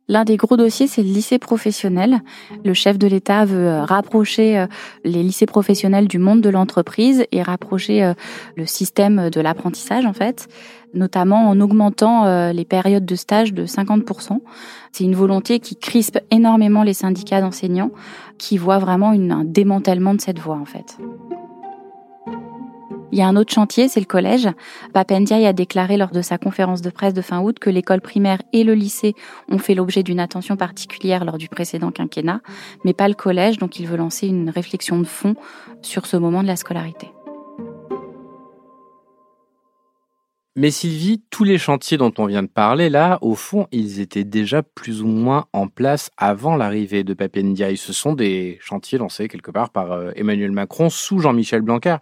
L'un 0.08 0.24
des 0.24 0.36
gros 0.36 0.56
dossiers, 0.56 0.86
c'est 0.86 1.02
le 1.02 1.08
lycée 1.08 1.38
professionnel. 1.38 2.20
Le 2.64 2.74
chef 2.74 2.98
de 2.98 3.06
l'État 3.06 3.44
veut 3.44 3.66
euh, 3.66 3.84
rapprocher 3.84 4.58
euh, 4.58 4.66
les 5.04 5.22
lycées 5.22 5.46
professionnels 5.46 6.08
du 6.08 6.18
monde 6.18 6.40
de 6.40 6.50
l'entreprise 6.50 7.24
et 7.32 7.42
rapprocher 7.42 8.12
le 8.56 8.66
système 8.66 9.30
de 9.30 9.40
l'apprentissage, 9.40 10.06
en 10.06 10.12
fait 10.12 10.48
notamment 10.96 11.48
en 11.48 11.60
augmentant 11.60 12.24
euh, 12.24 12.52
les 12.52 12.64
périodes 12.64 13.04
de 13.04 13.14
stage 13.14 13.52
de 13.52 13.66
50%. 13.66 14.40
C'est 14.92 15.04
une 15.04 15.14
volonté 15.14 15.60
qui 15.60 15.76
crispe 15.76 16.18
énormément 16.30 16.82
les 16.82 16.94
syndicats 16.94 17.40
d'enseignants, 17.40 17.92
qui 18.38 18.58
voient 18.58 18.78
vraiment 18.78 19.10
un 19.10 19.44
démantèlement 19.44 20.14
de 20.14 20.20
cette 20.20 20.38
voie 20.38 20.56
en 20.56 20.64
fait. 20.64 20.98
Il 23.12 23.18
y 23.18 23.22
a 23.22 23.28
un 23.28 23.36
autre 23.36 23.52
chantier, 23.52 23.88
c'est 23.88 24.00
le 24.00 24.06
collège. 24.06 24.48
Papendiaï 24.92 25.46
a 25.46 25.52
déclaré 25.52 25.96
lors 25.96 26.10
de 26.10 26.22
sa 26.22 26.38
conférence 26.38 26.82
de 26.82 26.90
presse 26.90 27.14
de 27.14 27.22
fin 27.22 27.40
août 27.40 27.58
que 27.58 27.70
l'école 27.70 28.00
primaire 28.00 28.42
et 28.52 28.64
le 28.64 28.74
lycée 28.74 29.14
ont 29.48 29.58
fait 29.58 29.74
l'objet 29.74 30.02
d'une 30.02 30.20
attention 30.20 30.56
particulière 30.56 31.24
lors 31.24 31.38
du 31.38 31.48
précédent 31.48 31.90
quinquennat, 31.90 32.40
mais 32.84 32.94
pas 32.94 33.08
le 33.08 33.14
collège, 33.14 33.58
donc 33.58 33.78
il 33.78 33.86
veut 33.86 33.96
lancer 33.96 34.26
une 34.26 34.50
réflexion 34.50 34.98
de 34.98 35.04
fond 35.04 35.34
sur 35.82 36.06
ce 36.06 36.16
moment 36.16 36.42
de 36.42 36.48
la 36.48 36.56
scolarité. 36.56 37.10
Mais 40.58 40.70
Sylvie, 40.70 41.22
tous 41.28 41.44
les 41.44 41.58
chantiers 41.58 41.98
dont 41.98 42.14
on 42.16 42.24
vient 42.24 42.42
de 42.42 42.48
parler 42.48 42.88
là, 42.88 43.18
au 43.20 43.34
fond, 43.34 43.66
ils 43.72 44.00
étaient 44.00 44.24
déjà 44.24 44.62
plus 44.62 45.02
ou 45.02 45.06
moins 45.06 45.44
en 45.52 45.68
place 45.68 46.10
avant 46.16 46.56
l'arrivée 46.56 47.04
de 47.04 47.12
Papendiaï. 47.12 47.76
Ce 47.76 47.92
sont 47.92 48.14
des 48.14 48.56
chantiers 48.62 48.96
lancés 48.96 49.28
quelque 49.28 49.50
part 49.50 49.68
par 49.68 49.92
euh, 49.92 50.12
Emmanuel 50.16 50.52
Macron 50.52 50.88
sous 50.88 51.18
Jean-Michel 51.18 51.60
Blanquer. 51.60 51.96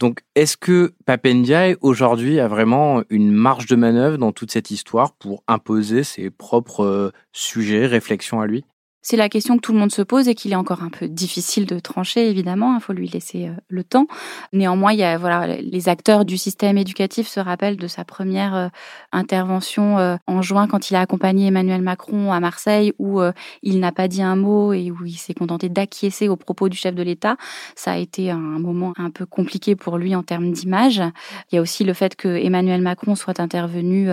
Donc, 0.00 0.20
est-ce 0.34 0.58
que 0.58 0.92
Papendiaï 1.06 1.76
aujourd'hui 1.80 2.40
a 2.40 2.46
vraiment 2.46 3.02
une 3.08 3.30
marge 3.32 3.64
de 3.64 3.76
manœuvre 3.76 4.18
dans 4.18 4.32
toute 4.32 4.50
cette 4.50 4.70
histoire 4.70 5.14
pour 5.14 5.42
imposer 5.48 6.04
ses 6.04 6.28
propres 6.28 6.84
euh, 6.84 7.10
sujets, 7.32 7.86
réflexions 7.86 8.42
à 8.42 8.46
lui? 8.46 8.66
C'est 9.04 9.18
la 9.18 9.28
question 9.28 9.56
que 9.56 9.60
tout 9.60 9.74
le 9.74 9.78
monde 9.78 9.92
se 9.92 10.00
pose 10.00 10.28
et 10.28 10.34
qu'il 10.34 10.52
est 10.52 10.56
encore 10.56 10.82
un 10.82 10.88
peu 10.88 11.08
difficile 11.08 11.66
de 11.66 11.78
trancher, 11.78 12.30
évidemment. 12.30 12.74
Il 12.74 12.80
faut 12.80 12.94
lui 12.94 13.06
laisser 13.06 13.48
euh, 13.48 13.52
le 13.68 13.84
temps. 13.84 14.06
Néanmoins, 14.54 14.92
il 14.94 14.98
y 14.98 15.02
a, 15.04 15.18
voilà, 15.18 15.46
les 15.58 15.88
acteurs 15.90 16.24
du 16.24 16.38
système 16.38 16.78
éducatif 16.78 17.28
se 17.28 17.38
rappellent 17.38 17.76
de 17.76 17.86
sa 17.86 18.06
première 18.06 18.54
euh, 18.54 18.68
intervention 19.12 19.98
euh, 19.98 20.16
en 20.26 20.40
juin 20.40 20.66
quand 20.66 20.90
il 20.90 20.96
a 20.96 21.02
accompagné 21.02 21.48
Emmanuel 21.48 21.82
Macron 21.82 22.32
à 22.32 22.40
Marseille 22.40 22.94
où 22.98 23.20
il 23.62 23.80
n'a 23.80 23.92
pas 23.92 24.08
dit 24.08 24.22
un 24.22 24.36
mot 24.36 24.72
et 24.72 24.90
où 24.90 25.04
il 25.04 25.16
s'est 25.16 25.34
contenté 25.34 25.68
d'acquiescer 25.68 26.28
aux 26.28 26.36
propos 26.36 26.70
du 26.70 26.76
chef 26.76 26.94
de 26.94 27.02
l'État. 27.02 27.36
Ça 27.76 27.92
a 27.92 27.96
été 27.98 28.30
un 28.30 28.38
moment 28.38 28.94
un 28.96 29.10
peu 29.10 29.26
compliqué 29.26 29.76
pour 29.76 29.98
lui 29.98 30.14
en 30.14 30.22
termes 30.22 30.50
d'image. 30.50 31.02
Il 31.52 31.56
y 31.56 31.58
a 31.58 31.60
aussi 31.60 31.84
le 31.84 31.92
fait 31.92 32.16
que 32.16 32.28
Emmanuel 32.28 32.80
Macron 32.80 33.14
soit 33.14 33.40
intervenu 33.40 34.08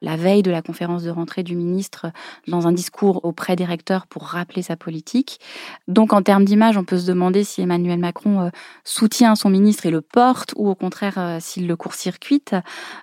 la 0.00 0.16
veille 0.16 0.42
de 0.42 0.52
la 0.52 0.62
conférence 0.62 1.02
de 1.02 1.10
rentrée 1.10 1.42
du 1.42 1.56
ministre 1.56 2.06
dans 2.46 2.68
un 2.68 2.72
discours 2.72 3.24
auprès 3.24 3.56
des 3.56 3.64
recteurs 3.64 4.06
pour 4.06 4.35
rappeler 4.36 4.62
sa 4.62 4.76
politique. 4.76 5.40
Donc 5.88 6.12
en 6.12 6.22
termes 6.22 6.44
d'image, 6.44 6.76
on 6.76 6.84
peut 6.84 6.98
se 6.98 7.06
demander 7.06 7.44
si 7.44 7.62
Emmanuel 7.62 7.98
Macron 7.98 8.40
euh, 8.42 8.48
soutient 8.84 9.34
son 9.34 9.50
ministre 9.50 9.86
et 9.86 9.90
le 9.90 10.00
porte 10.00 10.54
ou 10.56 10.68
au 10.68 10.74
contraire 10.74 11.14
euh, 11.18 11.38
s'il 11.40 11.66
le 11.66 11.76
court-circuite. 11.76 12.54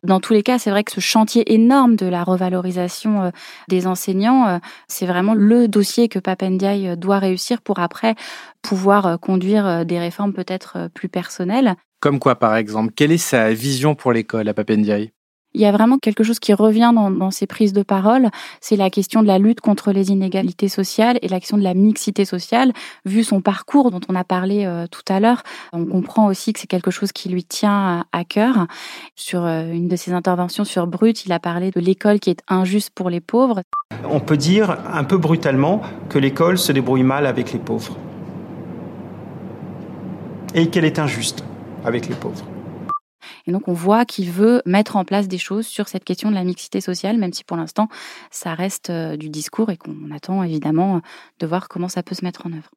Dans 0.04 0.20
tous 0.20 0.34
les 0.34 0.44
cas, 0.44 0.60
c'est 0.60 0.70
vrai 0.70 0.84
que 0.84 0.92
ce 0.92 1.00
chantier 1.00 1.54
énorme 1.54 1.96
de 1.96 2.06
la 2.06 2.24
revalorisation 2.24 3.24
euh, 3.24 3.30
des 3.68 3.88
enseignants, 3.88 4.60
c'est 4.88 5.06
vraiment 5.06 5.34
le 5.34 5.68
dossier 5.68 6.08
que 6.08 6.20
Papendiaï 6.20 6.98
doit 6.98 7.20
réussir 7.20 7.62
pour 7.62 7.80
après 7.80 8.16
pouvoir 8.62 9.20
conduire 9.20 9.86
des 9.86 10.00
réformes 10.00 10.34
peut-être 10.34 10.90
plus 10.94 11.10
personnelles. 11.10 11.75
Comme 12.00 12.20
quoi, 12.20 12.36
par 12.36 12.56
exemple 12.56 12.94
Quelle 12.96 13.12
est 13.12 13.18
sa 13.18 13.54
vision 13.54 13.96
pour 13.96 14.13
l'école 14.13 14.48
à 14.50 14.54
Papendiaï 14.54 15.12
il 15.54 15.62
y 15.62 15.66
a 15.66 15.72
vraiment 15.72 15.98
quelque 15.98 16.24
chose 16.24 16.40
qui 16.40 16.54
revient 16.54 16.92
dans, 16.94 17.12
dans 17.12 17.32
ces 17.32 17.48
prises 17.48 17.74
de 17.74 17.84
parole, 17.84 18.30
c'est 18.62 18.76
la 18.76 18.90
question 18.90 19.22
de 19.22 19.28
la 19.28 19.38
lutte 19.38 19.62
contre 19.62 19.92
les 19.92 20.10
inégalités 20.12 20.68
sociales 20.68 21.20
et 21.22 21.28
la 21.28 21.40
question 21.40 21.58
de 21.58 21.64
la 21.64 21.74
mixité 21.74 22.26
sociale. 22.26 22.74
Vu 23.06 23.24
son 23.24 23.42
parcours 23.42 23.92
dont 23.92 24.02
on 24.10 24.16
a 24.16 24.24
parlé 24.24 24.66
euh, 24.66 24.88
tout 24.88 25.04
à 25.10 25.20
l'heure, 25.20 25.44
on 25.72 25.86
comprend 25.86 26.28
aussi 26.28 26.54
que 26.54 26.60
c'est 26.60 26.68
quelque 26.68 26.92
chose 26.92 27.12
qui 27.12 27.30
lui 27.30 27.44
tient 27.44 28.06
à 28.12 28.24
cœur. 28.24 28.68
Sur 29.16 29.46
euh, 29.46 29.72
une 29.72 29.88
de 29.88 29.96
ses 29.96 30.14
interventions 30.14 30.64
sur 30.64 30.88
Brut, 30.88 31.26
il 31.26 31.32
a 31.32 31.40
parlé 31.40 31.72
de 31.72 31.80
l'école 31.80 32.20
qui 32.20 32.30
est 32.30 32.42
injuste 32.48 32.92
pour 32.92 33.10
les 33.10 33.22
pauvres. 33.22 33.62
On 34.10 34.20
peut 34.20 34.38
dire 34.38 34.78
un 34.92 35.04
peu 35.04 35.18
brutalement 35.18 35.82
que 36.10 36.20
l'école 36.20 36.58
se 36.58 36.72
débrouille 36.72 37.04
mal 37.04 37.26
avec 37.26 37.54
les 37.54 37.60
pauvres 37.60 37.98
et 40.56 40.70
qu'elle 40.70 40.86
est 40.86 41.00
injuste 41.00 41.44
avec 41.86 42.08
les 42.08 42.16
pauvres. 42.16 42.46
Et 43.46 43.52
donc 43.52 43.68
on 43.68 43.74
voit 43.74 44.06
qu'il 44.06 44.32
veut 44.32 44.62
mettre 44.66 44.96
en 44.96 45.06
place 45.06 45.28
des 45.28 45.38
choses 45.38 45.68
sur 45.68 45.88
cette 45.88 46.04
question 46.04 46.30
de 46.30 46.36
la 46.36 46.44
mixité 46.44 46.82
sociale, 46.82 47.18
même 47.18 47.34
si 47.34 47.44
pour 47.44 47.58
l'instant 47.58 47.88
ça 48.32 48.54
reste 48.56 48.90
euh, 48.90 49.18
du 49.18 49.30
discours 49.30 49.70
et 49.70 49.78
qu'on 49.78 50.12
attend 50.12 50.44
évidemment 50.44 51.02
de 51.40 51.48
voir 51.48 51.68
comment 51.68 51.90
ça 51.90 52.04
peut 52.04 52.16
se 52.16 52.24
mettre 52.24 52.46
en 52.46 52.54
œuvre. 52.54 52.72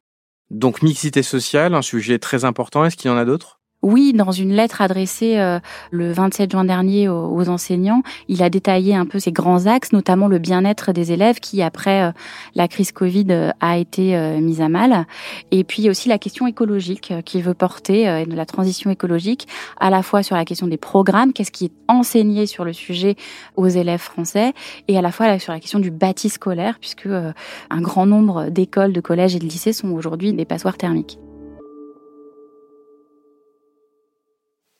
Donc 0.49 0.81
mixité 0.81 1.23
sociale, 1.23 1.73
un 1.73 1.81
sujet 1.81 2.19
très 2.19 2.45
important, 2.45 2.85
est-ce 2.85 2.95
qu'il 2.95 3.11
y 3.11 3.13
en 3.13 3.17
a 3.17 3.25
d'autres? 3.25 3.56
Oui, 3.83 4.11
dans 4.11 4.31
une 4.31 4.53
lettre 4.53 4.81
adressée 4.81 5.37
euh, 5.37 5.59
le 5.91 6.11
27 6.11 6.51
juin 6.51 6.65
dernier 6.65 7.09
aux, 7.09 7.47
enseignants, 7.47 8.01
il 8.27 8.41
a 8.41 8.49
détaillé 8.49 8.95
un 8.95 9.05
peu 9.05 9.19
ses 9.19 9.31
grands 9.31 9.67
axes, 9.67 9.93
notamment 9.93 10.27
le 10.27 10.39
bien-être 10.39 10.93
des 10.93 11.11
élèves 11.11 11.39
qui, 11.39 11.61
après 11.61 12.03
euh, 12.03 12.11
la 12.55 12.67
crise 12.67 12.91
Covid, 12.91 13.27
euh, 13.29 13.51
a 13.61 13.77
été 13.77 14.17
mise 14.41 14.61
à 14.61 14.69
mal. 14.69 15.05
Et 15.51 15.63
puis 15.63 15.89
aussi 15.89 16.09
la 16.09 16.17
question 16.17 16.47
écologique 16.47 17.13
qu'il 17.23 17.43
veut 17.43 17.53
porter, 17.53 18.25
de 18.25 18.35
la 18.35 18.45
transition 18.45 18.89
écologique, 18.89 19.47
à 19.79 19.89
la 19.89 20.01
fois 20.01 20.23
sur 20.23 20.35
la 20.35 20.43
question 20.43 20.67
des 20.67 20.77
programmes, 20.77 21.31
qu'est-ce 21.31 21.51
qui 21.51 21.65
est 21.65 21.73
enseigné 21.87 22.45
sur 22.45 22.65
le 22.65 22.73
sujet 22.73 23.15
aux 23.55 23.67
élèves 23.67 23.99
français, 23.99 24.53
et 24.87 24.97
à 24.97 25.01
la 25.01 25.11
fois 25.11 25.37
sur 25.39 25.53
la 25.53 25.59
question 25.59 25.79
du 25.79 25.91
bâti 25.91 26.29
scolaire, 26.29 26.77
puisque 26.79 27.07
un 27.07 27.81
grand 27.81 28.05
nombre 28.05 28.49
d'écoles, 28.49 28.93
de 28.93 29.01
collèges 29.01 29.35
et 29.35 29.39
de 29.39 29.45
lycées 29.45 29.73
sont 29.73 29.91
aujourd'hui 29.91 30.33
des 30.33 30.45
passoires 30.45 30.77
thermiques. 30.77 31.19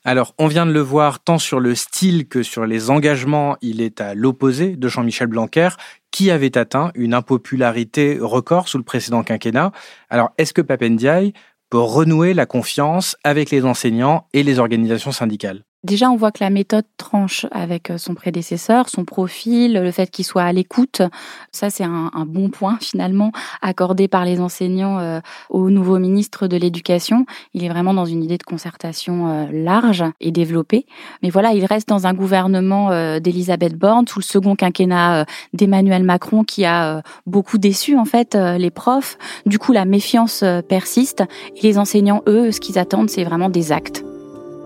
Alors, 0.09 0.33
on 0.37 0.47
vient 0.47 0.65
de 0.65 0.71
le 0.71 0.79
voir 0.79 1.19
tant 1.19 1.37
sur 1.37 1.59
le 1.59 1.75
style 1.75 2.29
que 2.29 2.41
sur 2.41 2.65
les 2.65 2.89
engagements, 2.89 3.57
il 3.61 3.81
est 3.81 3.99
à 3.99 4.13
l'opposé 4.13 4.77
de 4.77 4.87
Jean-Michel 4.87 5.27
Blanquer, 5.27 5.67
qui 6.11 6.31
avait 6.31 6.57
atteint 6.57 6.91
une 6.95 7.13
impopularité 7.13 8.17
record 8.21 8.69
sous 8.69 8.77
le 8.77 8.85
précédent 8.85 9.21
quinquennat. 9.23 9.73
Alors, 10.09 10.29
est-ce 10.37 10.53
que 10.53 10.61
Papendiaï 10.61 11.33
peut 11.69 11.77
renouer 11.77 12.33
la 12.33 12.45
confiance 12.45 13.17
avec 13.25 13.51
les 13.51 13.65
enseignants 13.65 14.29
et 14.31 14.43
les 14.43 14.59
organisations 14.59 15.11
syndicales? 15.11 15.65
Déjà, 15.83 16.09
on 16.09 16.15
voit 16.15 16.31
que 16.31 16.43
la 16.43 16.49
méthode 16.49 16.85
tranche 16.97 17.45
avec 17.51 17.91
euh, 17.91 17.99
son 17.99 18.15
prédécesseur, 18.15 18.89
son 18.89 19.05
profil, 19.05 19.73
le 19.73 19.91
fait 19.91 20.09
qu'il 20.09 20.25
soit 20.25 20.41
à 20.41 20.51
l'écoute. 20.51 21.03
Ça, 21.51 21.69
c'est 21.69 21.83
un, 21.83 22.09
bon 22.25 22.49
point 22.49 22.77
finalement 22.81 23.31
accordé 23.61 24.07
par 24.07 24.25
les 24.25 24.39
enseignants 24.39 24.97
euh, 24.99 25.19
au 25.51 25.69
nouveau 25.69 25.99
ministre 25.99 26.47
de 26.47 26.57
l'Éducation. 26.57 27.27
Il 27.53 27.63
est 27.63 27.69
vraiment 27.69 27.93
dans 27.93 28.05
une 28.05 28.23
idée 28.23 28.39
de 28.39 28.43
concertation 28.43 29.29
euh, 29.29 29.45
large 29.51 30.03
et 30.19 30.31
développée. 30.31 30.87
Mais 31.21 31.29
voilà, 31.29 31.53
il 31.53 31.63
reste 31.63 31.87
dans 31.87 32.07
un 32.07 32.13
gouvernement 32.15 32.89
d'Elisabeth 33.19 33.75
Borne 33.75 34.07
sous 34.07 34.19
le 34.19 34.23
second 34.23 34.55
quinquennat 34.55 35.25
d'Emmanuel 35.53 36.03
Macron 36.03 36.43
qui 36.43 36.65
a 36.65 37.01
beaucoup 37.25 37.57
déçu 37.57 37.97
en 37.97 38.05
fait 38.05 38.35
les 38.35 38.71
profs. 38.71 39.17
Du 39.45 39.59
coup, 39.59 39.73
la 39.73 39.85
méfiance 39.85 40.43
persiste 40.67 41.23
et 41.55 41.61
les 41.61 41.77
enseignants, 41.77 42.23
eux, 42.27 42.51
ce 42.51 42.59
qu'ils 42.59 42.79
attendent, 42.79 43.09
c'est 43.09 43.23
vraiment 43.23 43.49
des 43.49 43.71
actes. 43.71 44.06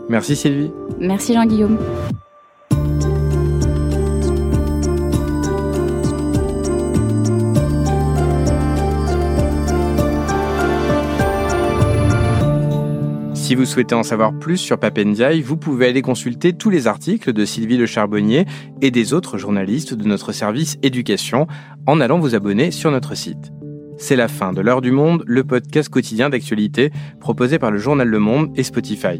Merci 0.10 0.36
Sylvie. 0.36 0.72
Merci 1.00 1.34
Jean-Guillaume. 1.34 1.78
Si 13.52 13.56
vous 13.56 13.66
souhaitez 13.66 13.96
en 13.96 14.04
savoir 14.04 14.32
plus 14.32 14.56
sur 14.56 14.80
Papendiaï, 14.80 15.42
vous 15.42 15.58
pouvez 15.58 15.88
aller 15.88 16.02
consulter 16.02 16.54
tous 16.54 16.70
les 16.70 16.88
articles 16.88 17.34
de 17.34 17.44
Sylvie 17.44 17.76
Le 17.76 17.86
Charbonnier 17.86 18.46
et 18.82 18.92
des 18.92 19.14
autres 19.14 19.38
journalistes 19.38 19.94
de 19.94 20.08
notre 20.08 20.32
service 20.32 20.78
éducation 20.84 21.48
en 21.86 22.00
allant 22.00 22.18
vous 22.18 22.34
abonner 22.34 22.72
sur 22.72 22.92
notre 22.92 23.14
site. 23.14 23.52
C'est 23.98 24.16
la 24.16 24.30
fin 24.30 24.54
de 24.54 24.62
l'heure 24.62 24.80
du 24.80 24.92
monde, 24.92 25.26
le 25.28 25.44
podcast 25.44 25.90
quotidien 25.90 26.30
d'actualité 26.30 26.92
proposé 27.20 27.60
par 27.60 27.72
le 27.72 27.78
journal 27.78 28.08
Le 28.08 28.20
Monde 28.20 28.54
et 28.56 28.64
Spotify. 28.64 29.20